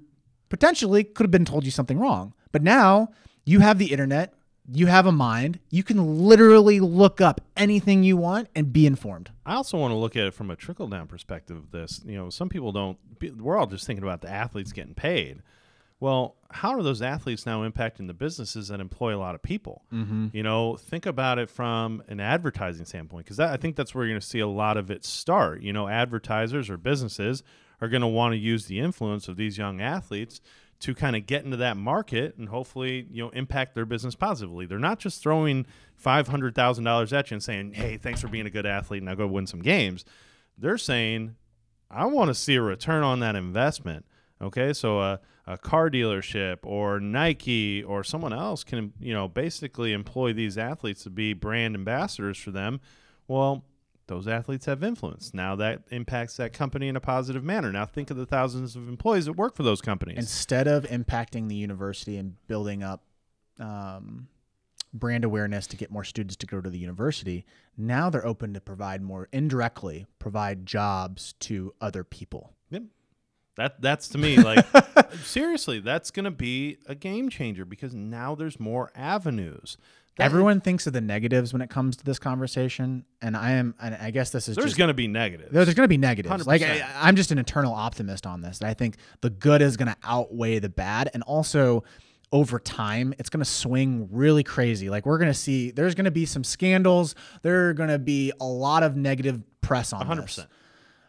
potentially 0.50 1.04
could 1.04 1.24
have 1.24 1.32
been 1.32 1.46
told 1.46 1.66
you 1.66 1.72
something 1.72 1.98
wrong. 1.98 2.34
But 2.52 2.62
now 2.62 3.10
you 3.44 3.60
have 3.60 3.80
the 3.80 3.92
internet, 3.92 4.36
you 4.70 4.88
have 4.88 5.06
a 5.06 5.12
mind, 5.12 5.60
you 5.70 5.84
can 5.84 6.20
literally 6.28 6.80
look 6.80 7.20
up 7.20 7.42
anything 7.58 8.04
you 8.04 8.18
want 8.18 8.48
and 8.56 8.72
be 8.72 8.86
informed. 8.86 9.32
I 9.46 9.56
also 9.56 9.78
want 9.78 9.92
to 9.92 9.98
look 9.98 10.16
at 10.16 10.28
it 10.28 10.34
from 10.34 10.52
a 10.52 10.56
trickle 10.56 10.88
down 10.88 11.08
perspective 11.08 11.58
of 11.58 11.72
this. 11.72 12.02
You 12.06 12.18
know, 12.18 12.30
some 12.30 12.50
people 12.50 12.72
don't, 12.72 12.98
we're 13.38 13.58
all 13.58 13.68
just 13.68 13.86
thinking 13.86 14.04
about 14.04 14.22
the 14.22 14.30
athletes 14.30 14.72
getting 14.72 14.94
paid. 14.94 15.42
Well, 16.00 16.36
how 16.50 16.72
are 16.72 16.82
those 16.82 17.04
athletes 17.04 17.46
now 17.46 17.68
impacting 17.68 18.08
the 18.08 18.14
businesses 18.16 18.70
that 18.70 18.80
employ 18.80 19.16
a 19.16 19.20
lot 19.20 19.36
of 19.36 19.44
people? 19.44 19.84
Mm-hmm. 19.94 20.30
You 20.34 20.42
know, 20.42 20.76
think 20.76 21.06
about 21.06 21.38
it 21.38 21.48
from 21.48 22.02
an 22.08 22.20
advertising 22.20 22.86
standpoint, 22.86 23.26
because 23.26 23.40
I 23.40 23.58
think 23.58 23.76
that's 23.76 23.94
where 23.94 24.04
you're 24.06 24.14
going 24.14 24.22
to 24.22 24.26
see 24.26 24.40
a 24.40 24.48
lot 24.48 24.78
of 24.78 24.90
it 24.90 25.06
start. 25.06 25.62
You 25.62 25.74
know, 25.74 25.88
advertisers 25.88 26.72
or 26.72 26.78
businesses 26.78 27.44
are 27.82 27.88
going 27.88 28.02
to 28.02 28.08
want 28.08 28.34
to 28.34 28.38
use 28.38 28.66
the 28.66 28.80
influence 28.80 29.28
of 29.28 29.38
these 29.38 29.60
young 29.60 29.80
athletes 29.80 30.42
to 30.82 30.96
kind 30.96 31.16
of 31.16 31.28
get 31.28 31.46
into 31.46 31.58
that 31.58 31.78
market 31.78 32.36
and 32.38 32.50
hopefully 32.50 33.08
you 33.12 33.24
know 33.24 33.30
impact 33.30 33.76
their 33.76 33.86
business 33.86 34.16
positively. 34.16 34.66
They're 34.66 34.80
not 34.80 35.00
just 35.00 35.22
throwing 35.22 35.66
five 35.96 36.28
hundred 36.28 36.56
thousand 36.56 36.84
dollars 36.84 37.14
at 37.14 37.32
you 37.32 37.36
and 37.36 37.44
saying, 37.44 37.74
"Hey, 37.74 37.98
thanks 37.98 38.22
for 38.22 38.28
being 38.28 38.46
a 38.46 38.50
good 38.50 38.66
athlete, 38.66 39.04
now 39.04 39.16
go 39.16 39.28
win 39.28 39.48
some 39.48 39.62
games." 39.62 40.04
They're 40.58 40.78
saying, 40.78 41.36
"I 41.90 42.06
want 42.06 42.30
to 42.30 42.36
see 42.36 42.56
a 42.56 42.62
return 42.62 43.04
on 43.04 43.20
that 43.22 43.36
investment." 43.36 44.06
Okay, 44.42 44.74
so 44.74 45.00
a, 45.00 45.20
a 45.46 45.58
car 45.58 45.92
dealership 45.92 46.58
or 46.64 47.00
Nike 47.00 47.84
or 47.84 48.04
someone 48.04 48.34
else 48.34 48.64
can 48.64 48.94
you 49.00 49.14
know 49.14 49.28
basically 49.28 49.94
employ 49.94 50.34
these 50.34 50.58
athletes 50.58 51.04
to 51.04 51.12
be 51.12 51.34
brand 51.34 51.76
ambassadors 51.76 52.40
for 52.40 52.50
them. 52.50 52.82
Well, 53.28 53.64
those 54.12 54.28
athletes 54.28 54.66
have 54.66 54.84
influence. 54.84 55.34
Now 55.34 55.56
that 55.56 55.84
impacts 55.90 56.36
that 56.38 56.52
company 56.52 56.90
in 56.90 56.98
a 56.98 57.00
positive 57.00 57.46
manner. 57.46 57.72
Now 57.72 57.86
think 57.86 58.12
of 58.12 58.18
the 58.18 58.26
thousands 58.26 58.76
of 58.76 58.90
employees 58.90 59.26
that 59.26 59.34
work 59.34 59.56
for 59.56 59.64
those 59.64 59.80
companies. 59.80 60.18
Instead 60.18 60.68
of 60.68 60.84
impacting 60.84 61.48
the 61.48 61.56
university 61.56 62.18
and 62.18 62.36
building 62.48 62.84
up 62.84 63.06
um, 63.58 64.28
brand 64.94 65.24
awareness 65.24 65.66
to 65.68 65.78
get 65.78 65.92
more 65.92 66.04
students 66.04 66.36
to 66.36 66.46
go 66.46 66.60
to 66.60 66.70
the 66.70 66.78
university, 66.78 67.46
now 67.78 68.10
they're 68.10 68.28
open 68.28 68.54
to 68.54 68.60
provide 68.60 69.02
more 69.02 69.30
indirectly 69.32 70.06
provide 70.20 70.66
jobs 70.66 71.34
to 71.40 71.74
other 71.80 72.04
people. 72.04 72.54
That 73.58 73.82
that's 73.82 74.08
to 74.10 74.18
me 74.18 74.38
like 74.42 74.66
seriously, 75.24 75.80
that's 75.80 76.12
going 76.12 76.26
to 76.26 76.32
be 76.32 76.78
a 76.88 76.96
game 76.96 77.30
changer 77.30 77.66
because 77.66 77.94
now 77.94 78.36
there's 78.36 78.60
more 78.60 78.92
avenues. 78.96 79.78
That- 80.18 80.26
Everyone 80.26 80.60
thinks 80.62 80.88
of 80.88 80.94
the 80.94 81.02
negatives 81.02 81.54
when 81.54 81.62
it 81.62 81.70
comes 81.70 81.96
to 81.98 82.04
this 82.06 82.20
conversation, 82.20 83.06
and 83.22 83.36
I 83.36 83.52
am. 83.52 83.76
And 83.82 83.96
I 83.96 84.12
guess 84.12 84.30
this 84.30 84.48
is 84.50 84.56
there's 84.56 84.68
just 84.68 84.78
going 84.78 84.90
to 84.90 84.94
be 84.94 85.08
negatives. 85.08 85.52
There's 85.52 85.74
going 85.74 85.86
to 85.86 85.88
be 85.88 85.98
negatives. 85.98 86.46
Like 86.46 86.62
100%. 86.62 86.82
I, 86.82 87.08
I'm 87.08 87.16
just 87.16 87.32
an 87.32 87.38
eternal 87.38 87.74
optimist 87.74 88.26
on 88.28 88.42
this. 88.42 88.62
I 88.62 88.74
think 88.74 88.98
the 89.22 89.30
good 89.30 89.62
is 89.62 89.78
going 89.78 89.88
to 89.88 89.98
outweigh 90.04 90.60
the 90.60 90.70
bad, 90.70 91.10
and 91.14 91.24
also 91.24 91.84
over 92.34 92.60
time, 92.60 93.14
it's 93.20 93.30
going 93.30 93.44
to 93.44 93.50
swing 93.50 94.08
really 94.12 94.44
crazy. 94.44 94.90
Like 94.90 95.06
we're 95.06 95.18
going 95.18 95.32
to 95.32 95.38
see, 95.38 95.72
there's 95.72 95.96
going 95.96 96.06
to 96.06 96.12
be 96.12 96.26
some 96.26 96.44
scandals. 96.46 97.14
There 97.42 97.70
are 97.70 97.74
going 97.74 97.90
to 97.90 98.00
be 98.00 98.32
a 98.40 98.46
lot 98.46 98.84
of 98.84 98.96
negative 98.96 99.42
press 99.62 99.92
on 99.92 100.08
100%. 100.08 100.22
this. 100.22 100.48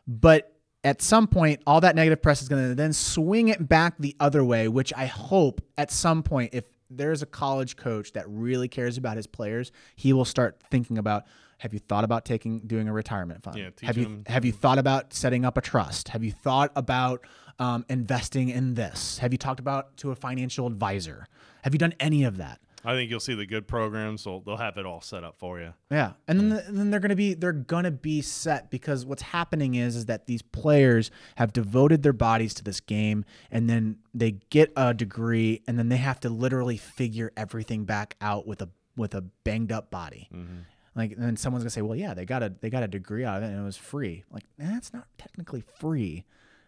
But 0.09 0.52
at 0.85 1.01
some 1.01 1.27
point, 1.29 1.62
all 1.66 1.81
that 1.81 1.95
negative 1.95 2.21
press 2.23 2.42
is 2.42 2.49
going 2.49 2.68
to 2.68 2.75
then 2.75 2.92
swing 2.92 3.49
it 3.49 3.68
back 3.68 3.95
the 3.99 4.16
other 4.18 4.45
way, 4.45 4.68
which 4.68 4.92
I 4.97 5.07
hope 5.07 5.61
at 5.79 5.90
some 5.90 6.23
point, 6.23 6.55
if 6.55 6.64
there's 6.90 7.23
a 7.23 7.27
college 7.27 7.77
coach 7.77 8.12
that 8.12 8.29
really 8.29 8.68
cares 8.68 8.99
about 8.99 9.16
his 9.16 9.27
players, 9.27 9.73
he 9.97 10.12
will 10.12 10.25
start 10.25 10.61
thinking 10.71 10.99
about 10.99 11.25
have 11.59 11.73
you 11.73 11.79
thought 11.79 12.03
about 12.03 12.25
taking 12.25 12.59
doing 12.66 12.88
a 12.88 12.92
retirement 12.92 13.45
fund? 13.45 13.57
Yeah, 13.57 13.68
have 13.83 13.97
you 13.97 14.05
them- 14.05 14.25
have 14.27 14.45
you 14.45 14.51
thought 14.51 14.79
about 14.79 15.14
setting 15.14 15.45
up 15.45 15.57
a 15.57 15.61
trust? 15.61 16.09
Have 16.09 16.25
you 16.25 16.33
thought 16.33 16.73
about 16.75 17.25
um, 17.61 17.85
investing 17.88 18.49
in 18.49 18.75
this? 18.75 19.18
Have 19.18 19.31
you 19.33 19.38
talked 19.38 19.61
about 19.61 19.97
to 19.99 20.11
a 20.11 20.16
financial 20.16 20.66
advisor? 20.66 21.29
Have 21.62 21.73
you 21.73 21.79
done 21.79 21.95
any 22.01 22.25
of 22.25 22.38
that? 22.38 22.61
I 22.85 22.95
think 22.95 23.11
you'll 23.11 23.21
see 23.21 23.35
the 23.35 23.47
good 23.47 23.68
programs. 23.68 24.23
So 24.23 24.42
they'll 24.45 24.57
have 24.57 24.77
it 24.77 24.87
all 24.87 25.01
set 25.01 25.25
up 25.25 25.38
for 25.38 25.61
you. 25.61 25.75
Yeah, 25.90 26.12
and 26.27 26.38
then, 26.38 26.49
the, 26.49 26.66
and 26.66 26.79
then 26.79 26.90
they're 26.90 27.01
gonna 27.01 27.16
be 27.16 27.35
they're 27.35 27.53
gonna 27.53 27.90
be 27.90 28.23
set 28.23 28.71
because 28.71 29.07
what's 29.07 29.23
happening 29.23 29.75
is 29.75 29.97
is 29.97 30.07
that 30.07 30.27
these 30.27 30.42
players 30.42 31.11
have 31.37 31.53
devoted 31.53 32.03
their 32.03 32.12
bodies 32.12 32.55
to 32.55 32.64
this 32.64 32.81
game, 32.81 33.25
and 33.51 33.68
then 33.68 33.99
they 34.14 34.33
get 34.51 34.73
a 34.77 34.95
degree, 34.95 35.62
and 35.66 35.79
then 35.79 35.88
they 35.88 35.97
have 35.97 36.21
to 36.21 36.29
literally 36.29 36.77
figure 36.77 37.33
everything 37.37 37.85
back 37.85 38.16
out 38.21 38.47
with 38.47 38.62
a 38.62 38.68
with 38.97 39.14
a 39.14 39.23
banged 39.45 39.73
up 39.73 39.90
body. 39.90 40.29
Mm-hmm. 40.33 40.59
Like, 40.95 41.12
and 41.12 41.23
then 41.23 41.37
someone's 41.37 41.64
gonna 41.64 41.71
say, 41.71 41.83
well, 41.83 41.97
yeah, 41.97 42.14
they 42.14 42.27
got 42.27 42.42
a 42.42 42.53
they 42.61 42.68
got 42.68 42.83
a 42.83 42.88
degree 42.88 43.25
out 43.25 43.38
of 43.38 43.45
it, 43.45 43.53
and 43.53 43.61
it 43.61 43.64
was 43.64 43.77
free. 43.77 44.25
Like, 44.31 44.45
that's 44.59 44.92
not 44.92 45.07
technically 45.18 45.62
free. 45.79 46.25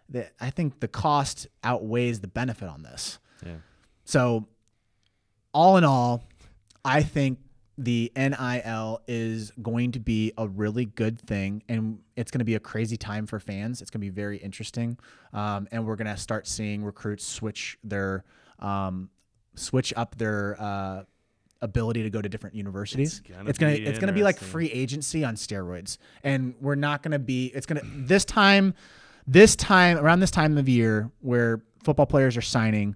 That 0.08 0.32
I 0.40 0.50
think 0.50 0.80
the 0.80 0.88
cost 0.88 1.46
outweighs 1.62 2.20
the 2.20 2.28
benefit 2.28 2.68
on 2.68 2.82
this. 2.82 3.18
Yeah. 3.44 3.56
So, 4.04 4.48
all 5.54 5.76
in 5.76 5.84
all, 5.84 6.24
I 6.84 7.02
think 7.02 7.38
the 7.78 8.12
NIL 8.14 9.00
is 9.08 9.52
going 9.62 9.92
to 9.92 10.00
be 10.00 10.32
a 10.36 10.46
really 10.46 10.84
good 10.84 11.18
thing, 11.20 11.62
and 11.68 11.98
it's 12.16 12.30
going 12.30 12.40
to 12.40 12.44
be 12.44 12.54
a 12.54 12.60
crazy 12.60 12.96
time 12.96 13.26
for 13.26 13.40
fans. 13.40 13.80
It's 13.80 13.90
going 13.90 14.00
to 14.00 14.04
be 14.04 14.10
very 14.10 14.36
interesting, 14.36 14.98
um, 15.32 15.66
and 15.72 15.86
we're 15.86 15.96
going 15.96 16.08
to 16.08 16.16
start 16.16 16.46
seeing 16.46 16.84
recruits 16.84 17.26
switch 17.26 17.78
their 17.82 18.24
um, 18.58 19.10
switch 19.56 19.92
up 19.96 20.16
their 20.16 20.56
uh, 20.60 21.02
ability 21.62 22.02
to 22.02 22.10
go 22.10 22.22
to 22.22 22.28
different 22.28 22.54
universities. 22.54 23.20
It's 23.24 23.28
gonna 23.28 23.48
it's 23.48 23.58
gonna 23.58 23.72
be 23.72 23.84
it's 23.84 23.98
gonna 23.98 24.12
be 24.12 24.22
like 24.22 24.38
free 24.38 24.70
agency 24.70 25.24
on 25.24 25.34
steroids, 25.34 25.98
and 26.22 26.54
we're 26.60 26.74
not 26.76 27.02
gonna 27.02 27.18
be. 27.18 27.46
It's 27.46 27.66
gonna 27.66 27.82
this 27.84 28.24
time, 28.24 28.74
this 29.26 29.56
time 29.56 29.98
around 29.98 30.20
this 30.20 30.30
time 30.30 30.58
of 30.58 30.68
year 30.68 31.10
where 31.20 31.62
football 31.82 32.06
players 32.06 32.36
are 32.36 32.42
signing, 32.42 32.94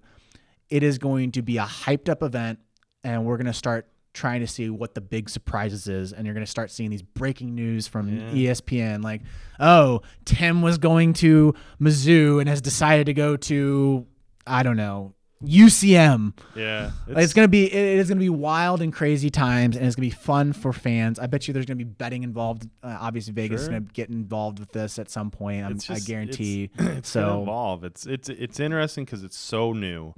it 0.69 0.83
is 0.83 0.97
going 0.97 1.31
to 1.33 1.41
be 1.41 1.57
a 1.57 1.63
hyped 1.65 2.09
up 2.09 2.23
event, 2.23 2.59
and 3.03 3.25
we're 3.25 3.37
gonna 3.37 3.53
start 3.53 3.87
trying 4.13 4.41
to 4.41 4.47
see 4.47 4.69
what 4.69 4.95
the 4.95 5.01
big 5.01 5.29
surprises 5.29 5.87
is, 5.87 6.13
and 6.13 6.25
you're 6.25 6.33
gonna 6.33 6.45
start 6.45 6.71
seeing 6.71 6.89
these 6.89 7.01
breaking 7.03 7.53
news 7.55 7.87
from 7.87 8.09
Yeah. 8.35 8.51
ESPN, 8.53 9.03
like, 9.03 9.21
oh, 9.59 10.01
Tim 10.25 10.61
was 10.61 10.77
going 10.77 11.13
to 11.13 11.53
Mizzou 11.79 12.39
and 12.39 12.49
has 12.49 12.61
decided 12.61 13.05
to 13.05 13.13
go 13.13 13.37
to 13.37 14.05
I 14.47 14.63
don't 14.63 14.77
know 14.77 15.13
UCM. 15.45 16.33
Yeah. 16.55 16.91
It's, 17.07 17.33
gonna 17.33 17.47
be 17.47 17.65
it 17.65 17.73
is 17.99 18.09
gonna 18.09 18.19
be 18.19 18.29
wild 18.29 18.81
and 18.81 18.91
crazy 18.91 19.29
times, 19.29 19.75
and 19.77 19.85
it's 19.85 19.95
gonna 19.95 20.07
be 20.07 20.09
fun 20.09 20.53
for 20.53 20.73
fans. 20.73 21.19
I 21.19 21.27
bet 21.27 21.47
you 21.47 21.53
there's 21.53 21.65
gonna 21.65 21.77
be 21.77 21.83
betting 21.83 22.23
involved. 22.23 22.67
Uh, 22.83 22.97
obviously, 22.99 23.33
Vegas 23.33 23.61
is 23.61 23.67
gonna 23.67 23.81
get 23.81 24.09
involved 24.09 24.59
with 24.59 24.71
this 24.71 24.99
at 24.99 25.09
some 25.09 25.31
point. 25.31 25.65
I'm, 25.65 25.77
just- 25.79 25.89
I 25.91 25.99
guarantee. 25.99 26.71
It's, 26.79 26.97
it's 26.99 27.09
so 27.09 27.41
evolve. 27.43 27.83
It's 27.83 28.05
it's 28.05 28.27
it's 28.29 28.59
interesting 28.59 29.05
because 29.05 29.23
it's 29.23 29.37
so 29.37 29.71
new, 29.73 30.13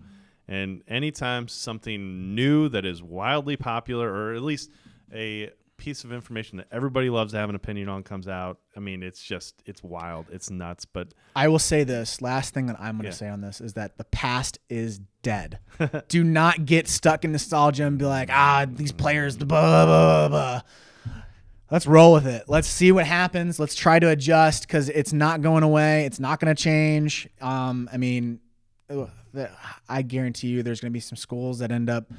and 0.51 0.81
anytime 0.87 1.47
something 1.47 2.35
new 2.35 2.67
that 2.69 2.85
is 2.85 3.01
wildly 3.01 3.55
popular, 3.57 4.11
or 4.11 4.33
at 4.35 4.41
least 4.41 4.69
a 5.13 5.49
piece 5.77 6.03
of 6.03 6.11
information 6.13 6.57
that 6.57 6.67
everybody 6.71 7.09
loves 7.09 7.31
to 7.33 7.39
have 7.39 7.49
an 7.49 7.55
opinion 7.55 7.89
on 7.89 8.03
comes 8.03 8.27
out, 8.27 8.59
I 8.77 8.79
mean, 8.79 9.01
it's 9.01 9.23
just 9.23 9.63
it's 9.65 9.81
wild. 9.81 10.27
It's 10.31 10.49
nuts. 10.51 10.85
But 10.85 11.13
I 11.35 11.47
will 11.47 11.57
say 11.59 11.83
this 11.83 12.21
last 12.21 12.53
thing 12.53 12.67
that 12.67 12.75
I'm 12.79 12.97
gonna 12.97 13.09
Yeah. 13.09 13.13
say 13.15 13.29
on 13.29 13.41
this 13.41 13.61
is 13.61 13.73
that 13.73 13.97
the 13.97 14.03
past 14.05 14.59
is 14.69 14.99
dead. 15.23 15.57
Do 16.07 16.23
not 16.23 16.65
get 16.65 16.87
stuck 16.87 17.23
in 17.25 17.31
nostalgia 17.31 17.85
and 17.85 17.97
be 17.97 18.05
like, 18.05 18.29
ah, 18.31 18.65
these 18.69 18.91
players, 18.91 19.37
blah 19.37 19.47
blah 19.85 19.85
blah. 19.85 20.29
blah. 20.29 20.61
Let's 21.71 21.87
roll 21.87 22.11
with 22.13 22.27
it. 22.27 22.43
Let's 22.49 22.67
see 22.67 22.91
what 22.91 23.05
happens. 23.07 23.57
Let's 23.57 23.75
try 23.75 23.97
to 23.99 24.09
adjust 24.09 24.67
because 24.67 24.89
it's 24.89 25.13
not 25.13 25.41
going 25.41 25.63
away. 25.63 26.03
It's 26.05 26.19
not 26.19 26.41
going 26.41 26.53
to 26.53 26.61
change. 26.61 27.29
Um, 27.39 27.89
I 27.93 27.95
mean, 27.95 28.41
I 29.89 30.01
guarantee 30.01 30.47
you, 30.47 30.63
there's 30.63 30.81
going 30.81 30.91
to 30.91 30.93
be 30.93 30.99
some 30.99 31.15
schools 31.15 31.59
that 31.59 31.71
end 31.71 31.89
up 31.89 32.11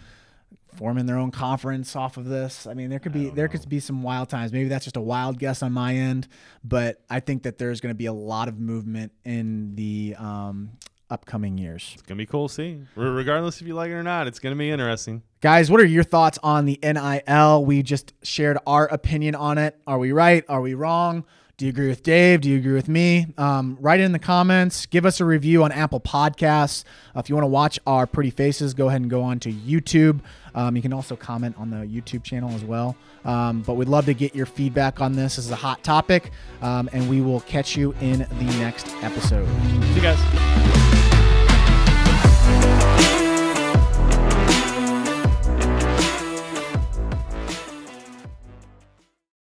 forming 0.77 1.07
their 1.07 1.19
own 1.19 1.31
conference 1.31 1.95
off 1.95 2.17
of 2.17 2.25
this. 2.25 2.67
I 2.67 2.75
mean, 2.75 2.91
there 2.91 2.99
could 2.99 3.13
be 3.13 3.29
there 3.29 3.49
could 3.49 3.69
be 3.69 3.81
some 3.81 4.03
wild 4.03 4.29
times. 4.29 4.53
Maybe 4.53 4.69
that's 4.69 4.85
just 4.85 4.97
a 4.97 5.03
wild 5.03 5.39
guess 5.39 5.63
on 5.63 5.73
my 5.73 5.95
end, 5.95 6.29
but 6.65 7.03
I 7.11 7.21
think 7.21 7.43
that 7.43 7.59
there's 7.59 7.81
going 7.81 7.91
to 7.91 7.99
be 7.99 8.07
a 8.07 8.13
lot 8.13 8.49
of 8.49 8.59
movement 8.59 9.13
in 9.25 9.75
the 9.75 10.17
um, 10.19 10.71
upcoming 11.13 11.59
years. 11.59 11.91
it's 11.93 12.03
gonna 12.03 12.19
be 12.19 12.27
cool 12.27 12.49
to 12.49 12.55
see. 12.55 12.81
Regardless 12.97 13.61
if 13.61 13.67
you 13.67 13.75
like 13.75 13.91
it 13.91 13.95
or 13.95 14.03
not, 14.03 14.27
it's 14.27 14.39
gonna 14.39 14.57
be 14.57 14.71
interesting. 14.71 15.23
Guys, 15.43 15.71
what 15.71 15.81
are 15.81 15.85
your 15.85 16.05
thoughts 16.05 16.39
on 16.43 16.65
the 16.65 16.79
NIL? 16.83 17.65
We 17.67 17.83
just 17.83 18.15
shared 18.23 18.57
our 18.67 18.87
opinion 18.87 19.35
on 19.35 19.59
it. 19.59 19.79
Are 19.87 19.99
we 19.99 20.13
right? 20.13 20.43
Are 20.49 20.63
we 20.63 20.73
wrong? 20.75 21.25
Do 21.59 21.67
you 21.67 21.71
agree 21.71 21.89
with 21.89 22.03
Dave? 22.03 22.41
Do 22.41 22.51
you 22.51 22.59
agree 22.59 22.73
with 22.73 22.89
me? 22.89 23.27
Um, 23.39 23.77
write 23.81 24.01
it 24.01 24.05
in 24.05 24.13
the 24.13 24.19
comments. 24.19 24.87
Give 24.87 25.07
us 25.07 25.21
a 25.21 25.25
review 25.25 25.63
on 25.63 25.71
Apple 25.71 26.01
Podcasts. 26.01 26.83
Uh, 27.15 27.21
if 27.21 27.29
you 27.29 27.35
want 27.35 27.45
to 27.45 27.49
watch 27.49 27.79
our 27.87 28.07
pretty 28.07 28.31
faces, 28.31 28.75
go 28.75 28.89
ahead 28.89 29.01
and 29.03 29.11
go 29.11 29.23
on 29.23 29.39
to 29.41 29.53
YouTube. 29.53 30.21
Um, 30.55 30.75
you 30.77 30.83
can 30.83 30.93
also 30.93 31.15
comment 31.15 31.55
on 31.59 31.71
the 31.71 31.79
YouTube 31.79 32.25
channel 32.25 32.51
as 32.51 32.65
well. 32.65 32.97
Um, 33.25 33.63
but 33.63 33.75
we'd 33.75 33.89
love 33.89 34.07
to 34.07 34.15
get 34.15 34.35
your 34.35 34.47
feedback 34.47 35.01
on 35.01 35.13
this. 35.13 35.37
This 35.37 35.45
is 35.47 35.51
a 35.51 35.57
hot 35.57 35.83
topic, 35.85 36.33
um, 36.63 36.89
and 36.93 37.09
we 37.09 37.21
will 37.21 37.41
catch 37.41 37.77
you 37.77 37.95
in 38.01 38.21
the 38.21 38.57
next 38.59 38.89
episode. 39.03 39.47
See 39.47 39.95
you 39.95 40.03
guys. 40.03 40.62